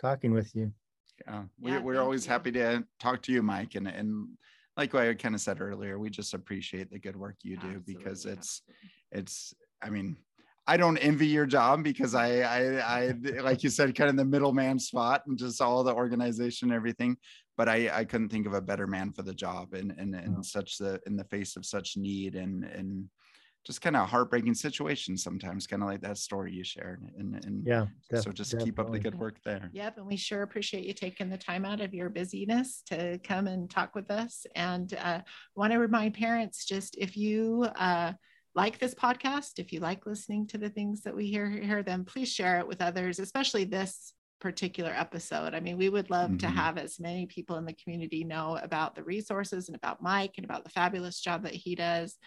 talking 0.02 0.34
with 0.34 0.54
you. 0.56 0.74
Yeah, 1.28 1.44
we, 1.62 1.72
Yeah, 1.72 1.80
we're 1.80 2.02
always 2.02 2.26
you. 2.26 2.32
happy 2.32 2.52
to 2.54 2.84
talk 3.00 3.22
to 3.24 3.32
you, 3.32 3.44
Mike. 3.44 3.76
And, 3.76 3.88
and 3.88 4.30
like 4.76 4.96
I 4.96 5.14
kind 5.14 5.36
of 5.36 5.42
said 5.42 5.62
earlier, 5.62 6.00
we 6.00 6.10
just 6.10 6.34
appreciate 6.34 6.90
the 6.90 6.98
good 6.98 7.16
work 7.16 7.36
you 7.44 7.58
do 7.58 7.84
because 7.86 8.26
Absolutely, 8.26 8.40
it's, 8.40 8.62
it's, 9.12 9.54
I 9.80 9.92
mean, 9.92 10.18
I 10.66 10.76
don't 10.76 10.98
envy 10.98 11.28
your 11.28 11.46
job 11.46 11.84
because 11.84 12.16
I, 12.16 12.40
I, 12.40 12.80
I, 12.80 13.14
like 13.42 13.64
you 13.64 13.70
said, 13.70 13.94
kind 13.94 14.10
of 14.10 14.18
the 14.18 14.26
middleman 14.26 14.80
spot 14.80 15.22
and 15.28 15.38
just 15.38 15.62
all 15.62 15.84
the 15.84 15.94
organization, 15.94 16.70
and 16.72 16.76
everything. 16.76 17.16
But 17.56 17.70
I, 17.70 17.92
I 17.94 18.06
couldn't 18.06 18.30
think 18.30 18.48
of 18.48 18.54
a 18.56 18.62
better 18.62 18.88
man 18.88 19.14
for 19.14 19.22
the 19.22 19.36
job 19.36 19.76
and, 19.76 19.92
and, 19.92 20.12
No. 20.12 20.18
and 20.18 20.46
such 20.46 20.80
the, 20.80 21.00
in 21.06 21.16
the 21.16 21.24
face 21.26 21.56
of 21.56 21.66
such 21.66 21.96
need 21.96 22.34
and, 22.34 22.66
and 22.66 23.08
just 23.66 23.82
kind 23.82 23.96
of 23.96 24.08
heartbreaking 24.08 24.54
situations 24.54 25.24
sometimes, 25.24 25.66
kind 25.66 25.82
of 25.82 25.90
like 25.90 26.02
that 26.02 26.18
story 26.18 26.54
you 26.54 26.64
shared. 26.64 27.02
And, 27.18 27.44
and 27.46 27.66
Yeah. 27.66 27.88
so 28.14 28.26
def- 28.26 28.36
just 28.36 28.60
keep 28.60 28.80
up 28.80 28.92
the 28.92 29.00
good 29.00 29.16
work 29.16 29.38
there. 29.44 29.70
Yep, 29.74 29.98
and 29.98 30.06
we 30.06 30.18
sure 30.18 30.44
appreciate 30.44 30.86
you 30.86 30.94
taking 30.94 31.30
the 31.30 31.38
time 31.38 31.66
out 31.66 31.82
of 31.82 31.94
your 31.94 32.10
busyness 32.10 32.84
to 32.88 33.18
come 33.24 33.48
and 33.48 33.70
talk 33.70 33.96
with 33.96 34.12
us. 34.12 34.46
And 34.56 34.94
uh, 34.94 35.22
want 35.56 35.74
to 35.74 35.80
remind 35.80 36.14
parents 36.14 36.66
just 36.66 36.96
if 36.98 37.18
you 37.18 37.68
uh, 37.76 38.14
like 38.54 38.78
this 38.78 38.94
podcast, 38.94 39.58
if 39.58 39.74
you 39.74 39.80
like 39.80 40.06
listening 40.06 40.46
to 40.48 40.58
the 40.60 40.70
things 40.70 41.02
that 41.02 41.16
we 41.16 41.26
hear 41.28 41.50
hear 41.50 41.82
then 41.82 42.06
please 42.06 42.32
share 42.32 42.60
it 42.60 42.68
with 42.68 42.82
others, 42.82 43.20
especially 43.20 43.64
this 43.66 44.14
particular 44.40 44.92
episode. 44.92 45.56
I 45.56 45.60
mean, 45.60 45.78
we 45.78 45.90
would 45.90 46.10
love 46.12 46.38
to 46.38 46.46
Mhm. 46.46 46.52
have 46.54 46.78
as 46.78 47.00
many 47.00 47.26
people 47.26 47.56
in 47.58 47.66
the 47.66 47.74
community 47.74 48.24
know 48.24 48.58
about 48.62 48.94
the 48.94 49.04
resources 49.04 49.70
and 49.70 49.76
about 49.76 50.04
Mike 50.04 50.34
and 50.38 50.46
about 50.46 50.64
the 50.64 50.70
fabulous 50.70 51.20
job 51.20 51.44
that 51.44 51.56
he 51.56 51.74
does. 51.74 52.18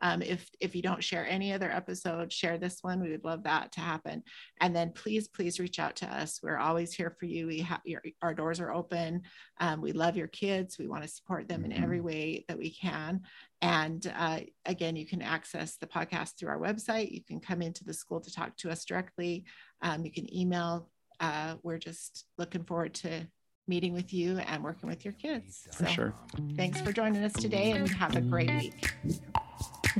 Um, 0.00 0.22
if 0.22 0.48
if 0.60 0.74
you 0.74 0.82
don't 0.82 1.02
share 1.02 1.26
any 1.26 1.52
other 1.52 1.70
episode, 1.70 2.32
share 2.32 2.58
this 2.58 2.78
one. 2.82 3.00
We 3.00 3.10
would 3.10 3.24
love 3.24 3.42
that 3.44 3.72
to 3.72 3.80
happen. 3.80 4.22
And 4.60 4.74
then 4.74 4.92
please, 4.92 5.28
please 5.28 5.58
reach 5.58 5.78
out 5.78 5.96
to 5.96 6.06
us. 6.06 6.40
We're 6.42 6.58
always 6.58 6.92
here 6.94 7.16
for 7.18 7.26
you. 7.26 7.46
We 7.46 7.60
have 7.60 7.80
your, 7.84 8.02
our 8.22 8.34
doors 8.34 8.60
are 8.60 8.72
open. 8.72 9.22
Um, 9.60 9.80
we 9.80 9.92
love 9.92 10.16
your 10.16 10.28
kids. 10.28 10.78
We 10.78 10.88
want 10.88 11.02
to 11.02 11.08
support 11.08 11.48
them 11.48 11.64
in 11.64 11.72
every 11.72 12.00
way 12.00 12.44
that 12.48 12.58
we 12.58 12.70
can. 12.70 13.22
And 13.60 14.12
uh, 14.16 14.40
again, 14.66 14.96
you 14.96 15.06
can 15.06 15.22
access 15.22 15.76
the 15.76 15.86
podcast 15.86 16.38
through 16.38 16.50
our 16.50 16.60
website. 16.60 17.10
You 17.10 17.22
can 17.24 17.40
come 17.40 17.62
into 17.62 17.84
the 17.84 17.94
school 17.94 18.20
to 18.20 18.32
talk 18.32 18.56
to 18.58 18.70
us 18.70 18.84
directly. 18.84 19.44
Um, 19.82 20.04
you 20.04 20.12
can 20.12 20.32
email. 20.34 20.88
Uh, 21.20 21.56
we're 21.64 21.78
just 21.78 22.26
looking 22.36 22.62
forward 22.62 22.94
to 22.94 23.26
meeting 23.66 23.92
with 23.92 24.12
you 24.12 24.38
and 24.38 24.62
working 24.64 24.88
with 24.88 25.04
your 25.04 25.14
kids. 25.14 25.68
For 25.72 25.86
sure. 25.86 26.14
Thanks 26.56 26.80
for 26.80 26.92
joining 26.92 27.22
us 27.22 27.32
today 27.34 27.72
and 27.72 27.88
have 27.88 28.16
a 28.16 28.20
great 28.20 28.50
week. 28.50 28.94